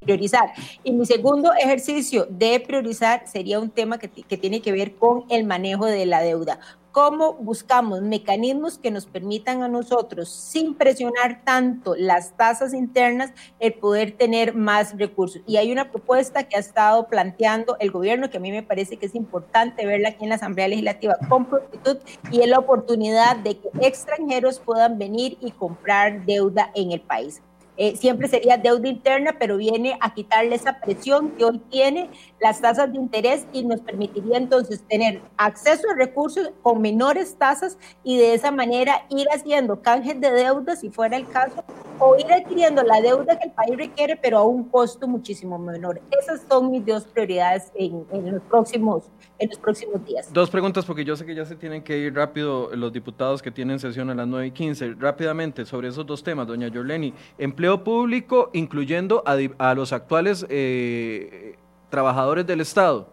[0.00, 0.52] priorizar.
[0.84, 5.24] Y mi segundo ejercicio de priorizar sería un tema que, que tiene que ver con
[5.30, 6.60] el manejo de la deuda
[6.96, 13.74] cómo buscamos mecanismos que nos permitan a nosotros, sin presionar tanto las tasas internas, el
[13.74, 15.42] poder tener más recursos.
[15.46, 18.96] Y hay una propuesta que ha estado planteando el gobierno que a mí me parece
[18.96, 21.98] que es importante verla aquí en la Asamblea Legislativa con prontitud
[22.32, 27.42] y es la oportunidad de que extranjeros puedan venir y comprar deuda en el país.
[27.76, 32.10] Eh, siempre sería deuda interna, pero viene a quitarle esa presión que hoy tiene
[32.40, 37.78] las tasas de interés y nos permitiría entonces tener acceso a recursos con menores tasas
[38.02, 41.64] y de esa manera ir haciendo canjes de deuda, si fuera el caso,
[41.98, 46.00] o ir adquiriendo la deuda que el país requiere, pero a un costo muchísimo menor.
[46.20, 49.04] Esas son mis dos prioridades en, en, los, próximos,
[49.38, 50.32] en los próximos días.
[50.32, 53.50] Dos preguntas, porque yo sé que ya se tienen que ir rápido los diputados que
[53.50, 54.94] tienen sesión a las 9 y 15.
[54.98, 57.14] Rápidamente, sobre esos dos temas, doña Yorleni.
[57.38, 61.56] Empleo público, incluyendo a, a los actuales eh,
[61.90, 63.08] trabajadores del Estado.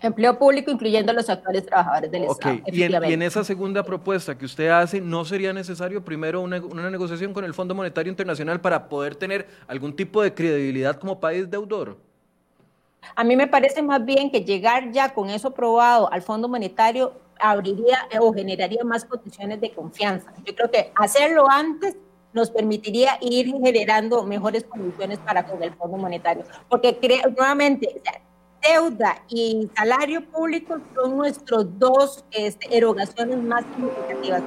[0.00, 2.58] Empleo público, incluyendo a los actuales trabajadores del Estado.
[2.66, 6.60] Y en, y en, esa segunda propuesta que usted hace, ¿no sería necesario primero una,
[6.60, 11.20] una, negociación con el Fondo Monetario Internacional para poder tener algún tipo de credibilidad como
[11.20, 11.96] país deudor?
[13.14, 17.12] A mí me parece más bien que llegar ya con eso aprobado al Fondo Monetario
[17.38, 20.32] abriría o generaría más condiciones de confianza.
[20.44, 21.96] Yo creo que hacerlo antes
[22.32, 26.44] nos permitiría ir generando mejores condiciones para con el Fondo Monetario.
[26.68, 28.02] Porque creo, nuevamente,
[28.62, 34.42] deuda y salario público son nuestros dos este, erogaciones más significativas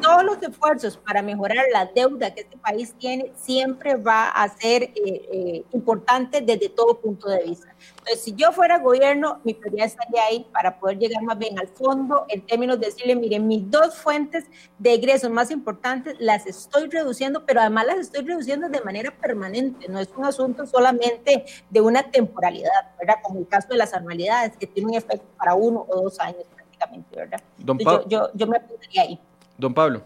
[0.00, 4.82] todos los esfuerzos para mejorar la deuda que este país tiene siempre va a ser
[4.82, 7.74] eh, eh, importante desde todo punto de vista.
[7.98, 11.68] Entonces, si yo fuera gobierno, mi prioridad estaría ahí para poder llegar más bien al
[11.68, 14.44] fondo en términos de decirle, miren, mis dos fuentes
[14.78, 19.88] de ingresos más importantes las estoy reduciendo, pero además las estoy reduciendo de manera permanente.
[19.88, 23.16] No es un asunto solamente de una temporalidad, ¿verdad?
[23.22, 26.44] Como el caso de las anualidades, que tiene un efecto para uno o dos años
[26.54, 27.42] prácticamente, ¿verdad?
[27.58, 29.20] yo, yo, yo me apuntaría ahí.
[29.58, 30.02] Don Pablo.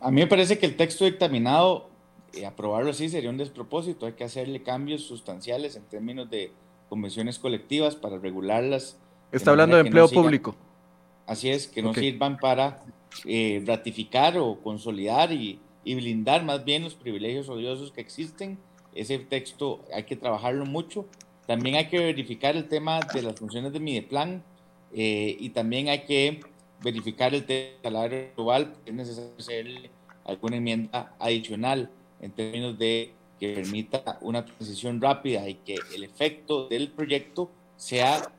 [0.00, 1.90] A mí me parece que el texto dictaminado,
[2.32, 4.06] eh, aprobarlo así sería un despropósito.
[4.06, 6.52] Hay que hacerle cambios sustanciales en términos de
[6.88, 8.98] convenciones colectivas para regularlas.
[9.30, 10.56] Está hablando de empleo público.
[11.26, 12.82] Así es, que no sirvan para
[13.24, 18.58] eh, ratificar o consolidar y, blindar más bien los privilegios odiosos que existen.
[18.94, 21.06] Ese texto hay que trabajarlo mucho.
[21.46, 24.42] También hay que verificar el tema de las funciones de Mideplan
[24.92, 26.40] eh, y también hay que
[26.82, 27.46] verificar el
[27.82, 29.90] salario global, es necesario hacer
[30.24, 36.68] alguna enmienda adicional en términos de que permita una transición rápida y que el efecto
[36.68, 38.30] del proyecto sea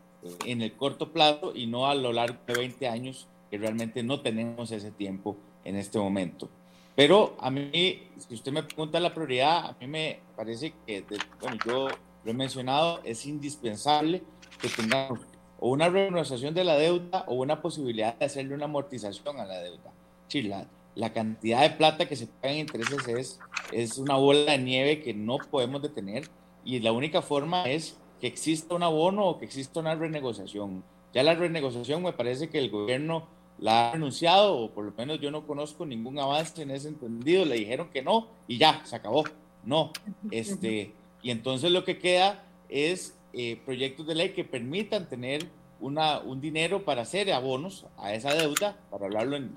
[0.45, 4.21] en el corto plazo y no a lo largo de 20 años, que realmente no
[4.21, 5.35] tenemos ese tiempo
[5.65, 6.47] en este momento.
[6.95, 11.03] Pero a mí, si usted me pregunta la prioridad, a mí me parece que,
[11.39, 11.87] bueno, yo
[12.23, 14.21] lo he mencionado, es indispensable
[14.61, 15.19] que tengamos
[15.61, 19.59] o una renegociación de la deuda o una posibilidad de hacerle una amortización a la
[19.59, 19.93] deuda.
[20.27, 23.39] Sí, la, la cantidad de plata que se paga en intereses es,
[23.71, 26.23] es una bola de nieve que no podemos detener
[26.65, 30.83] y la única forma es que exista un abono o que exista una renegociación.
[31.13, 33.27] Ya la renegociación me parece que el gobierno
[33.59, 37.45] la ha anunciado, o por lo menos yo no conozco ningún avance en ese entendido,
[37.45, 39.23] le dijeron que no y ya, se acabó.
[39.63, 39.91] No,
[40.31, 45.47] este, y entonces lo que queda es eh, proyectos de ley que permitan tener
[45.79, 49.55] una, un dinero para hacer abonos a esa deuda, para hablarlo en,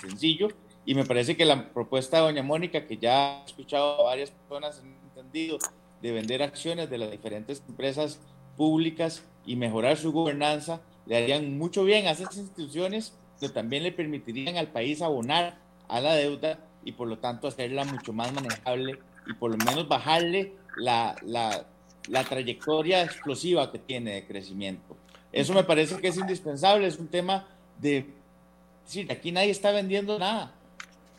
[0.00, 0.48] sencillo.
[0.84, 4.30] Y me parece que la propuesta de doña Mónica, que ya he escuchado a varias
[4.30, 5.58] personas han entendido,
[6.00, 8.20] de vender acciones de las diferentes empresas
[8.56, 13.92] públicas y mejorar su gobernanza, le harían mucho bien a esas instituciones, que también le
[13.92, 15.58] permitirían al país abonar
[15.88, 19.88] a la deuda y por lo tanto hacerla mucho más manejable y por lo menos
[19.88, 21.66] bajarle la, la
[22.08, 24.96] la trayectoria explosiva que tiene de crecimiento.
[25.32, 27.46] Eso me parece que es indispensable, es un tema
[27.78, 28.06] de,
[29.10, 30.54] aquí nadie está vendiendo nada.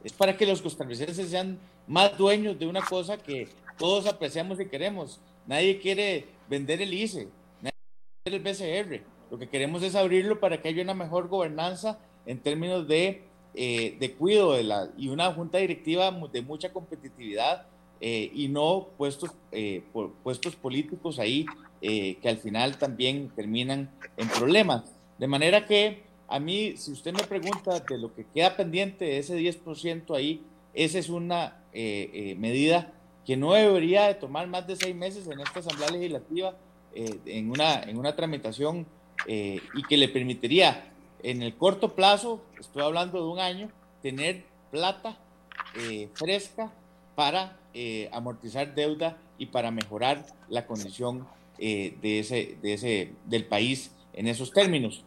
[0.04, 4.66] Es para que los costarricenses sean más dueños de una cosa que todos apreciamos y
[4.66, 5.20] queremos.
[5.46, 7.28] Nadie quiere vender el ICE,
[7.62, 7.76] nadie
[8.24, 9.04] quiere el BCR.
[9.30, 13.24] Lo que queremos es abrirlo para que haya una mejor gobernanza en términos de,
[13.54, 17.68] eh, de cuidado de la, y una junta directiva de mucha competitividad
[18.00, 19.82] eh, y no puestos, eh,
[20.24, 21.48] puestos políticos ahí
[21.82, 24.84] eh, que al final también terminan en problemas.
[25.18, 29.18] De manera que a mí, si usted me pregunta de lo que queda pendiente de
[29.18, 30.44] ese 10% ahí,
[30.74, 32.92] esa es una medida
[33.26, 36.56] que no debería de tomar más de seis meses en esta Asamblea Legislativa,
[36.94, 38.86] en, una, en una tramitación
[39.28, 40.92] y que le permitiría
[41.24, 43.70] en el corto plazo, estoy hablando de un año,
[44.02, 45.18] tener plata
[46.16, 46.72] fresca
[47.16, 51.28] para eh, amortizar deuda y para mejorar la condición
[51.60, 55.04] eh, de ese, de ese, del país en esos términos.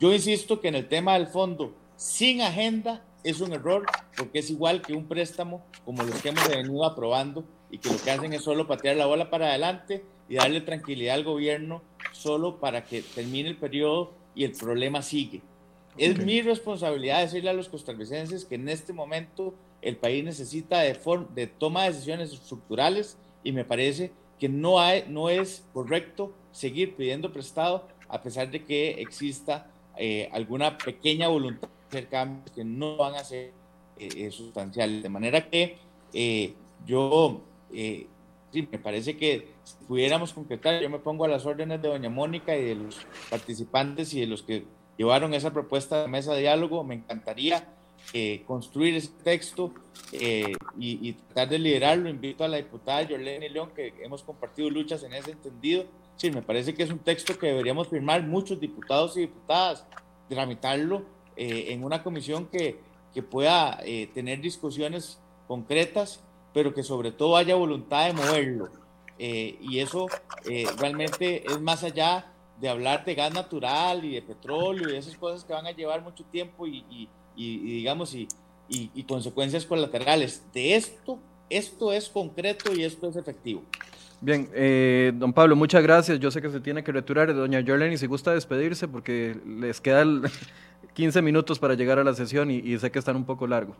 [0.00, 4.50] Yo insisto que en el tema del fondo, sin agenda, es un error porque es
[4.50, 8.32] igual que un préstamo como los que hemos venido aprobando y que lo que hacen
[8.32, 13.02] es solo patear la bola para adelante y darle tranquilidad al gobierno solo para que
[13.02, 15.40] termine el periodo y el problema sigue.
[15.96, 20.98] Es mi responsabilidad decirle a los costarricenses que en este momento el país necesita de,
[21.34, 26.96] de toma de decisiones estructurales y me parece que no, hay, no es correcto seguir
[26.96, 32.64] pidiendo prestado a pesar de que exista eh, alguna pequeña voluntad de hacer cambios que
[32.64, 33.52] no van a ser
[34.30, 35.02] sustanciales.
[35.02, 35.76] De manera que
[36.86, 41.88] yo, sí, me parece que si pudiéramos concretar, yo me pongo a las órdenes de
[41.88, 44.64] doña Mónica y de los participantes y de los que
[44.96, 47.66] llevaron esa propuesta de mesa de diálogo, me encantaría
[48.14, 49.72] eh, construir ese texto
[50.12, 52.08] eh, y, tratar de liderarlo.
[52.08, 55.84] Invito a la diputada Yolene León, que hemos compartido luchas en ese entendido.
[56.16, 59.86] Sí, me parece que es un texto que deberíamos firmar muchos diputados y diputadas,
[60.28, 61.04] tramitarlo
[61.36, 62.80] eh, en una comisión que,
[63.12, 63.80] que pueda
[64.14, 66.22] tener discusiones concretas,
[66.54, 68.70] pero que sobre todo haya voluntad de moverlo.
[69.18, 70.06] y eso
[70.78, 75.44] realmente es más allá de hablar de gas natural y de petróleo y esas cosas
[75.44, 77.08] que van a llevar mucho tiempo y, y,
[77.38, 78.28] digamos, y,
[78.68, 80.42] y, consecuencias colaterales.
[80.52, 81.18] De esto,
[81.48, 83.62] esto es concreto y esto es efectivo.
[84.20, 86.18] Bien, eh, don Pablo, muchas gracias.
[86.18, 87.32] Yo sé que se tiene que retirar.
[87.34, 90.22] Doña Jolene, si gusta despedirse porque les quedan
[90.94, 93.76] 15 minutos para llegar a la sesión y, y sé que están un poco largo.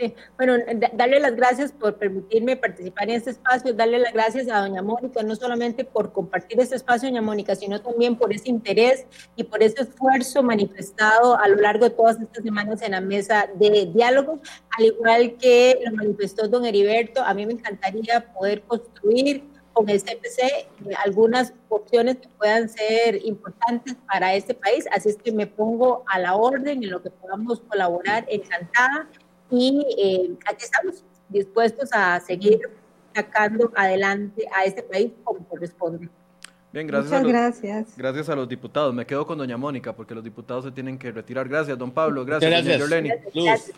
[0.00, 0.54] Sí, bueno,
[0.94, 5.22] darle las gracias por permitirme participar en este espacio, darle las gracias a doña Mónica,
[5.22, 9.04] no solamente por compartir este espacio, doña Mónica, sino también por ese interés
[9.36, 13.50] y por ese esfuerzo manifestado a lo largo de todas estas semanas en la mesa
[13.56, 14.40] de diálogo,
[14.78, 19.44] al igual que lo manifestó don Heriberto, a mí me encantaría poder construir
[19.74, 25.30] con el CPC algunas opciones que puedan ser importantes para este país, así es que
[25.30, 29.08] me pongo a la orden en lo que podamos colaborar, encantada
[29.50, 32.60] y eh, aquí estamos dispuestos a seguir
[33.14, 36.08] sacando adelante a este país como corresponde.
[36.72, 37.10] Bien, gracias.
[37.10, 37.96] Muchas gracias.
[37.96, 38.94] Gracias a los diputados.
[38.94, 41.48] Me quedo con doña Mónica porque los diputados se tienen que retirar.
[41.48, 42.24] Gracias, don Pablo.
[42.24, 43.72] Gracias, gracias.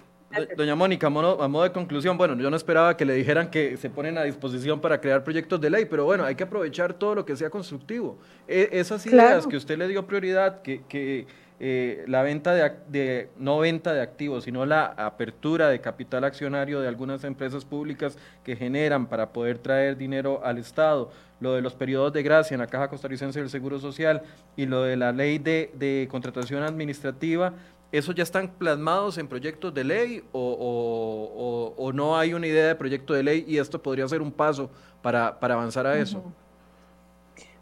[0.56, 3.90] Doña Mónica, a modo, de conclusión, bueno, yo no esperaba que le dijeran que se
[3.90, 7.26] ponen a disposición para crear proyectos de ley, pero bueno, hay que aprovechar todo lo
[7.26, 8.16] que sea constructivo.
[8.48, 11.26] E, esas ideas que usted le dio prioridad, que, que
[11.64, 16.88] eh, la venta de, no venta de activos, sino la apertura de capital accionario de
[16.88, 22.12] algunas empresas públicas que generan para poder traer dinero al Estado, lo de los periodos
[22.12, 24.22] de gracia en la Caja Costarricense del Seguro Social
[24.56, 27.54] y lo de la ley de, contratación administrativa,
[27.92, 33.12] ¿Eso ya están plasmados en proyectos de ley o, no hay una idea de proyecto
[33.12, 34.70] de ley y esto podría ser un paso
[35.02, 36.24] para, avanzar a eso?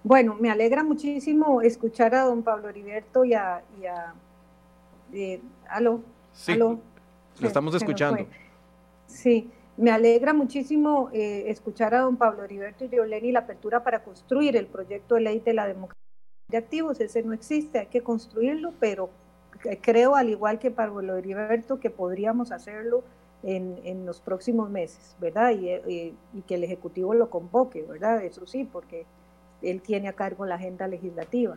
[0.02, 3.62] Bueno, me alegra muchísimo escuchar a don Pablo Heriberto y a...
[5.12, 6.78] Y eh, aló, sí, Lo
[7.40, 8.26] estamos escuchando.
[9.06, 14.04] Sí, me alegra muchísimo eh, escuchar a don Pablo Heriberto y Yoleni la apertura para
[14.04, 16.00] construir el proyecto de ley de la democracia
[16.48, 17.00] de activos.
[17.00, 19.10] Ese no existe, hay que construirlo, pero
[19.82, 23.02] creo, al igual que Pablo Heriberto, que podríamos hacerlo
[23.42, 25.52] en, los próximos meses, ¿verdad?
[25.52, 26.14] y,
[26.46, 28.22] que el Ejecutivo lo convoque, ¿verdad?
[28.24, 29.06] Eso sí, porque
[29.62, 31.56] él tiene a cargo la agenda legislativa.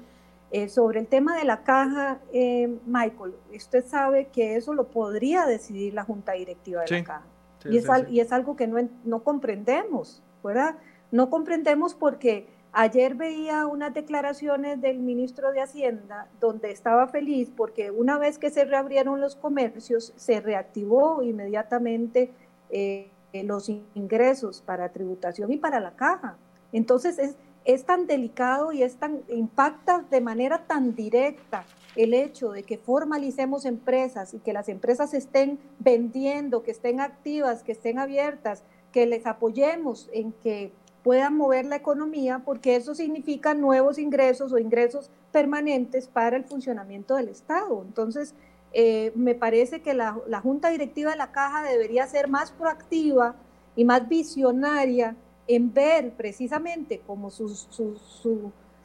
[0.52, 5.48] Eh, sobre el tema de la caja, eh, Michael, usted sabe que eso lo podría
[5.48, 7.26] decidir la Junta Directiva de la caja.
[7.66, 10.76] y, es y, es algo que no, no comprendemos, ¿verdad?
[11.10, 17.90] No comprendemos porque ayer veía unas declaraciones del ministro de Hacienda donde estaba feliz porque
[17.90, 22.32] una vez que se reabrieron los comercios, se reactivó inmediatamente
[22.70, 26.38] eh, los ingresos para tributación y para la caja.
[26.72, 27.36] Entonces es,
[27.66, 32.78] es tan delicado y es tan, impacta de manera tan directa el hecho de que
[32.78, 39.06] formalicemos empresas y que las empresas estén vendiendo, que estén activas, que estén abiertas, que
[39.06, 40.72] les apoyemos en que
[41.04, 47.16] puedan mover la economía, porque eso significa nuevos ingresos o ingresos permanentes para el funcionamiento
[47.16, 47.84] del Estado.
[47.86, 48.34] Entonces,
[48.72, 53.36] eh, me parece que la, la Junta Directiva de la Caja debería ser más proactiva
[53.76, 55.16] y más visionaria
[55.48, 57.68] en ver precisamente cómo sus,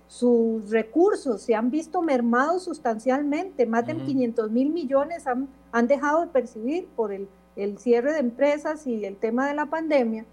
[0.09, 6.23] sus, recursos se han visto mermados sustancialmente, más de 500 mil millones han, han, dejado
[6.23, 10.25] de percibir por el, el, cierre de empresas y el tema de la pandemia,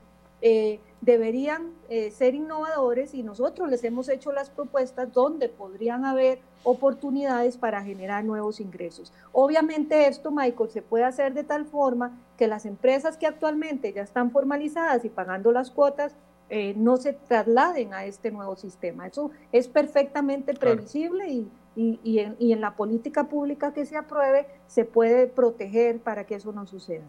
[0.41, 6.39] eh, deberían eh, ser innovadores y nosotros les hemos hecho las propuestas donde podrían haber
[6.63, 9.13] oportunidades para generar nuevos ingresos.
[9.31, 14.01] Obviamente esto, Michael, se puede hacer de tal forma que las empresas que actualmente ya
[14.01, 16.15] están formalizadas y pagando las cuotas
[16.49, 19.05] eh, no se trasladen a este nuevo sistema.
[19.05, 24.47] Eso es perfectamente previsible y, y, en, y en la política pública que se apruebe
[24.65, 27.05] se puede proteger para que eso no suceda.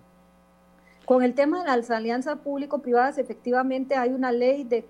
[1.07, 4.85] Con el tema de las alianzas público-privadas, efectivamente hay una ley de,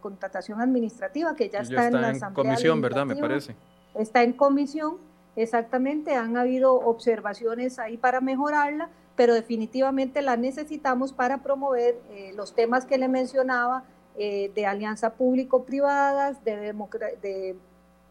[0.00, 3.04] contratación administrativa que ya, está, en la en comisión, ¿verdad?
[3.04, 3.54] Me parece.
[3.94, 4.96] Está en comisión,
[5.36, 6.14] exactamente.
[6.14, 12.86] Han habido observaciones ahí para mejorarla, pero definitivamente la necesitamos para promover eh, los temas
[12.86, 13.84] que le mencionaba
[14.16, 16.72] eh, de alianza público-privadas, de,
[17.20, 17.56] de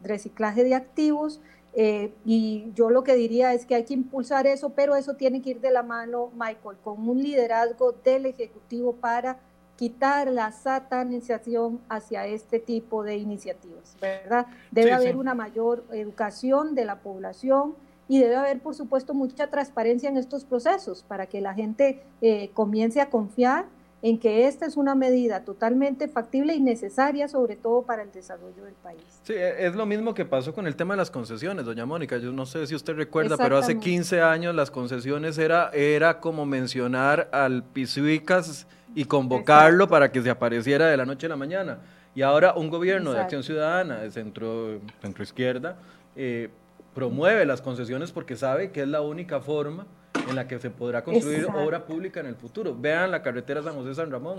[0.03, 1.41] reciclaje de activos
[1.73, 5.41] Eh, y yo lo que diría es que hay que impulsar eso, pero eso tiene
[5.41, 9.37] que ir de la mano, Michael, con un liderazgo del Ejecutivo para
[9.75, 14.47] quitar la satanización hacia este tipo de iniciativas, ¿verdad?
[14.71, 17.75] Debe haber una mayor educación de la población
[18.09, 22.49] y debe haber, por supuesto, mucha transparencia en estos procesos para que la gente eh,
[22.53, 23.67] comience a confiar
[24.01, 28.63] en que esta es una medida totalmente factible y necesaria, sobre todo para el desarrollo
[28.63, 29.01] del país.
[29.23, 32.17] Sí, e, es lo mismo que pasó con el tema de las concesiones, doña Mónica.
[32.17, 36.45] Yo no sé si usted recuerda, pero hace 15 años las concesiones era, era como
[36.45, 41.79] mencionar al Pisuicas y convocarlo para que se apareciera de la noche a la mañana.
[42.15, 45.77] Y ahora un gobierno de acción ciudadana, de centro, centro izquierda,
[46.15, 46.49] eh,
[46.95, 49.85] promueve las concesiones porque sabe que es la única forma
[50.29, 52.75] en la que se podrá construir obra pública en el futuro.
[52.77, 54.37] Vean la carretera San José San Ramón.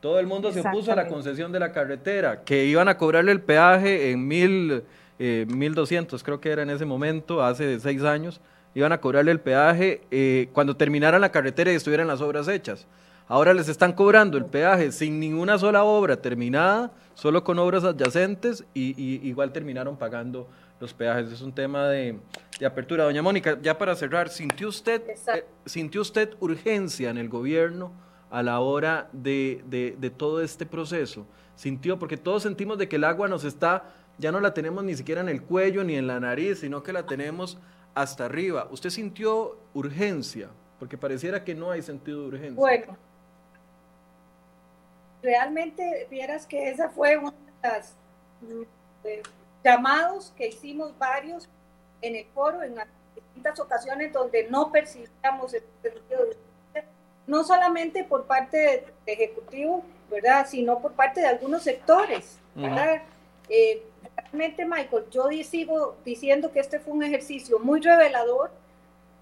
[0.00, 3.32] Todo el mundo se opuso a la concesión de la carretera, que iban a cobrarle
[3.32, 4.84] el peaje en mil,
[5.18, 8.40] eh, 1200, creo que era en ese momento, hace seis años,
[8.74, 12.86] iban a cobrarle el peaje eh, cuando terminaran la carretera y estuvieran las obras hechas.
[13.26, 18.64] Ahora les están cobrando el peaje sin ninguna sola obra terminada, solo con obras adyacentes
[18.74, 20.46] y, y igual terminaron pagando
[20.80, 21.32] los peajes.
[21.32, 22.18] Es un tema de,
[22.64, 23.04] apertura.
[23.04, 25.02] Doña Mónica, ya para cerrar, ¿sintió usted,
[25.34, 27.92] eh, ¿sintió usted urgencia en el gobierno
[28.30, 31.26] a la hora de, de, todo este proceso?
[31.54, 31.98] ¿Sintió?
[31.98, 33.84] Porque todos sentimos de que el agua nos está,
[34.18, 36.92] ya no la tenemos ni siquiera en el cuello ni en la nariz, sino que
[36.92, 37.58] la tenemos
[37.94, 38.68] hasta arriba.
[38.70, 40.48] ¿Usted sintió urgencia?
[40.78, 42.54] Porque pareciera que no hay sentido de urgencia.
[42.54, 42.98] Bueno,
[45.22, 47.96] realmente vieras que esa fue una de las
[49.66, 51.48] llamados que hicimos varios
[52.00, 52.76] en el foro en
[53.16, 56.84] distintas ocasiones donde no percibíamos el sentido de
[57.26, 60.46] no solamente por parte del Ejecutivo, ¿verdad?
[60.48, 63.02] Sino por parte de algunos sectores, ¿verdad?
[63.48, 63.82] Eh,
[64.16, 68.52] realmente, Michael, yo sigo diciendo que este fue un ejercicio muy revelador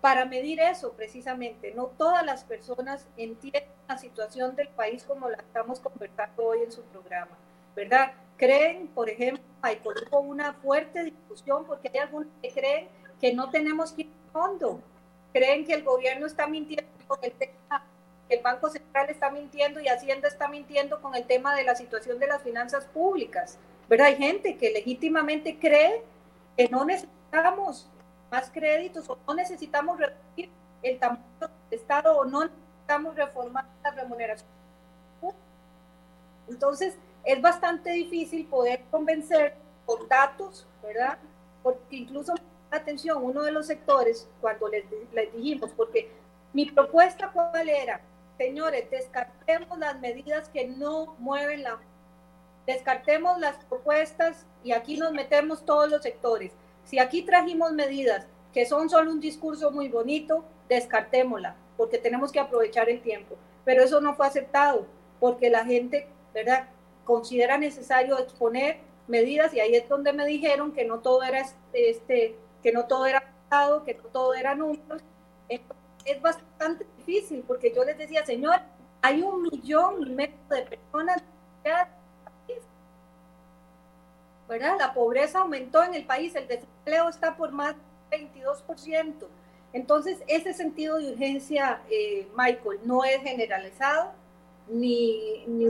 [0.03, 1.73] para medir eso precisamente.
[1.75, 6.71] No todas las personas entienden la situación del país como la estamos conversando hoy en
[6.71, 7.39] su programa,
[7.75, 8.13] ¿verdad?
[8.37, 9.81] Creen, por ejemplo, hay
[10.13, 12.89] una fuerte discusión porque hay algunos que creen
[13.21, 14.81] que no tenemos que ir fondo,
[15.33, 17.87] creen que el gobierno está mintiendo con el tema,
[18.29, 21.75] que el Banco Central está mintiendo y Hacienda está mintiendo con el tema de la
[21.77, 23.59] situación de las finanzas públicas.
[23.89, 26.03] Pero hay gente que legítimamente cree
[26.57, 27.89] que no necesitamos
[28.31, 30.51] más créditos o no necesitamos reducir
[30.83, 34.49] el tamaño del Estado o no necesitamos reformar la remuneración.
[36.49, 39.55] Entonces, es bastante difícil poder convencer
[39.87, 41.19] con datos, ¿verdad?
[41.63, 42.35] Porque incluso,
[42.71, 46.11] atención, uno de los sectores, cuando les, les dijimos, porque
[46.53, 48.01] mi propuesta cuál era,
[48.37, 51.79] señores, descartemos las medidas que no mueven la...
[52.67, 56.53] Descartemos las propuestas y aquí nos metemos todos los sectores.
[56.85, 62.41] Si aquí trajimos medidas que son solo un discurso muy bonito, descartémosla, porque tenemos que
[62.41, 63.37] aprovechar el tiempo.
[63.65, 64.87] Pero eso no fue aceptado,
[65.21, 66.69] porque la gente, ¿verdad?
[67.05, 72.37] Considera necesario exponer medidas y ahí es donde me dijeron que no todo era este
[72.63, 73.33] que no todo era
[73.85, 75.03] que no todo era números
[76.05, 78.61] es bastante difícil porque yo les decía señor
[79.03, 81.23] hay un millón y medio de personas
[84.49, 84.77] ¿verdad?
[84.79, 87.75] La pobreza aumentó en el país, el desempleo está por más
[88.11, 89.27] del 22%.
[89.73, 94.13] Entonces, ese sentido de urgencia, eh, Michael, no es generalizado,
[94.69, 95.67] ni, ni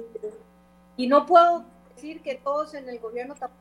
[0.97, 1.65] y no puedo
[1.95, 3.61] decir que todos en el gobierno tampoco,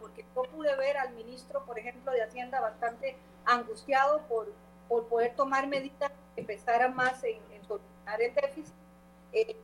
[0.00, 4.52] porque yo pude ver al ministro, por ejemplo, de Hacienda bastante angustiado por,
[4.88, 8.74] por poder tomar medidas que pesaran más en, solucionar el déficit.
[9.32, 9.56] Eh,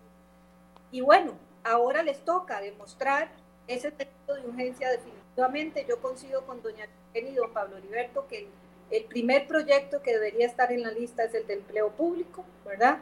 [0.90, 1.34] y bueno,
[1.64, 3.30] ahora les toca demostrar
[3.66, 5.84] ese sentido de urgencia definitivamente.
[5.88, 8.49] Yo coincido con doña Jenny y don Pablo Heriberto que
[8.90, 12.99] el, primer proyecto que debería estar en la lista es el de empleo público, ¿verdad?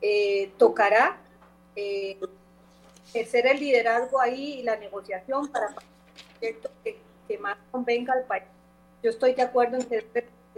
[0.00, 1.18] Eh, tocará
[1.74, 2.18] eh,
[3.08, 5.74] ejercer el liderazgo ahí y la negociación para
[6.40, 6.58] que,
[7.28, 8.44] que más convenga al país.
[9.02, 10.04] Yo estoy de acuerdo en que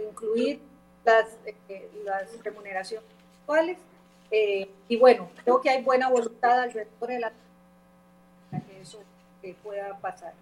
[0.09, 0.59] incluir
[1.05, 1.25] las,
[1.67, 3.07] eh, las remuneraciones
[3.39, 3.77] actuales.
[4.31, 7.31] Eh, y bueno, creo que hay buena voluntad alrededor de la
[8.51, 8.99] para que eso
[9.63, 10.33] pueda pasar.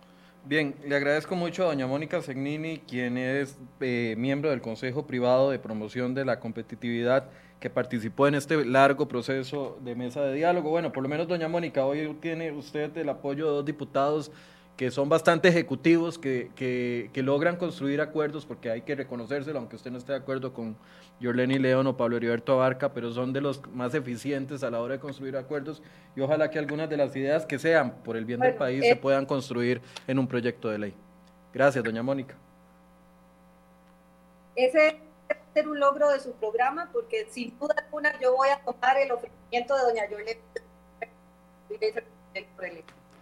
[0.45, 5.51] Bien, le agradezco mucho a doña Mónica Segnini, quien es eh, miembro del Consejo Privado
[5.51, 7.25] de Promoción de la Competitividad
[7.59, 10.69] que participó en este largo proceso de mesa de diálogo.
[10.69, 14.31] Bueno, por lo menos, doña Mónica, hoy tiene usted el apoyo de dos diputados
[14.77, 19.89] que son bastante ejecutivos, que, que, logran construir acuerdos, porque hay que reconocérselo, aunque usted
[19.89, 20.77] no esté de acuerdo con
[21.19, 24.93] Yorleni León o Pablo Heriberto Abarca, pero son de los más eficientes a la hora
[24.93, 25.81] de construir acuerdos
[26.15, 28.91] y ojalá que algunas de las ideas que sean por el bien del país se
[28.91, 30.93] eh, puedan construir en un proyecto de ley.
[31.51, 32.35] Gracias, doña Mónica.
[34.55, 34.99] Ese
[35.57, 39.11] ser un logro de su programa porque sin duda alguna yo voy a tomar el
[39.11, 40.37] ofrecimiento de doña Yolanda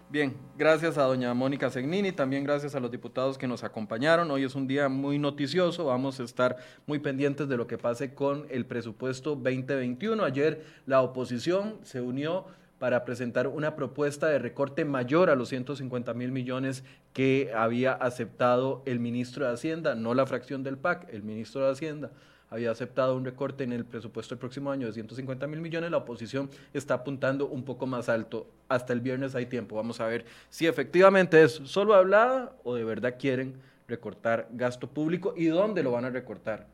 [0.09, 4.29] Bien, gracias a doña Mónica Segnini, también gracias a los diputados que nos acompañaron.
[4.31, 8.13] Hoy es un día muy noticioso, vamos a estar muy pendientes de lo que pase
[8.13, 10.21] con el presupuesto 2021.
[10.23, 12.47] Ayer la oposición se unió
[12.79, 18.83] para presentar una propuesta de recorte mayor a los 150 mil millones que había aceptado
[18.85, 22.11] el ministro de Hacienda, no la fracción del PAC, el ministro de Hacienda
[22.49, 25.97] había aceptado un recorte en el presupuesto del próximo año de 150 mil millones, la
[25.97, 28.47] oposición está apuntando un poco más alto.
[28.69, 29.75] Hasta el viernes hay tiempo.
[29.75, 33.55] Vamos a ver si efectivamente es solo hablada o de verdad quieren
[33.87, 36.67] recortar gasto público y dónde lo van a recortar.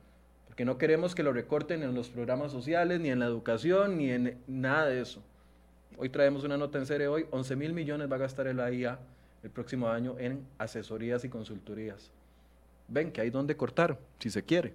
[0.46, 4.12] Porque no queremos que lo recorten en los programas sociales, ni en la educación, ni
[4.12, 5.24] en nada de eso.
[5.98, 9.00] Hoy traemos una nota en serie hoy, 11 mil millones va a gastar el AIA
[9.44, 12.12] el próximo año en asesorías y consultorías.
[12.88, 14.74] Ven que hay donde cortar, si se quiere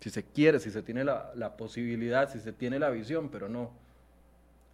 [0.00, 3.70] si se quiere, si se tiene la, posibilidad, si se tiene la visión, pero no.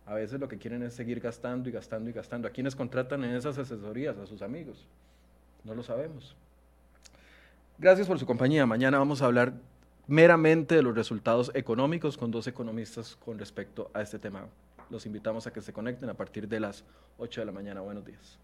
[0.06, 2.46] A veces lo que quieren es seguir gastando y gastando y gastando.
[2.46, 4.18] ¿A quiénes contratan en esas asesorías?
[4.18, 4.86] A sus amigos.
[5.64, 6.36] No lo sabemos.
[7.78, 8.66] Gracias por su compañía.
[8.66, 9.54] Mañana vamos a hablar
[10.06, 14.46] meramente de los resultados económicos con dos economistas con respecto a este tema.
[14.90, 16.84] Los invitamos a que se conecten a partir de las
[17.18, 17.80] 8 de la mañana.
[17.80, 18.38] Buenos días.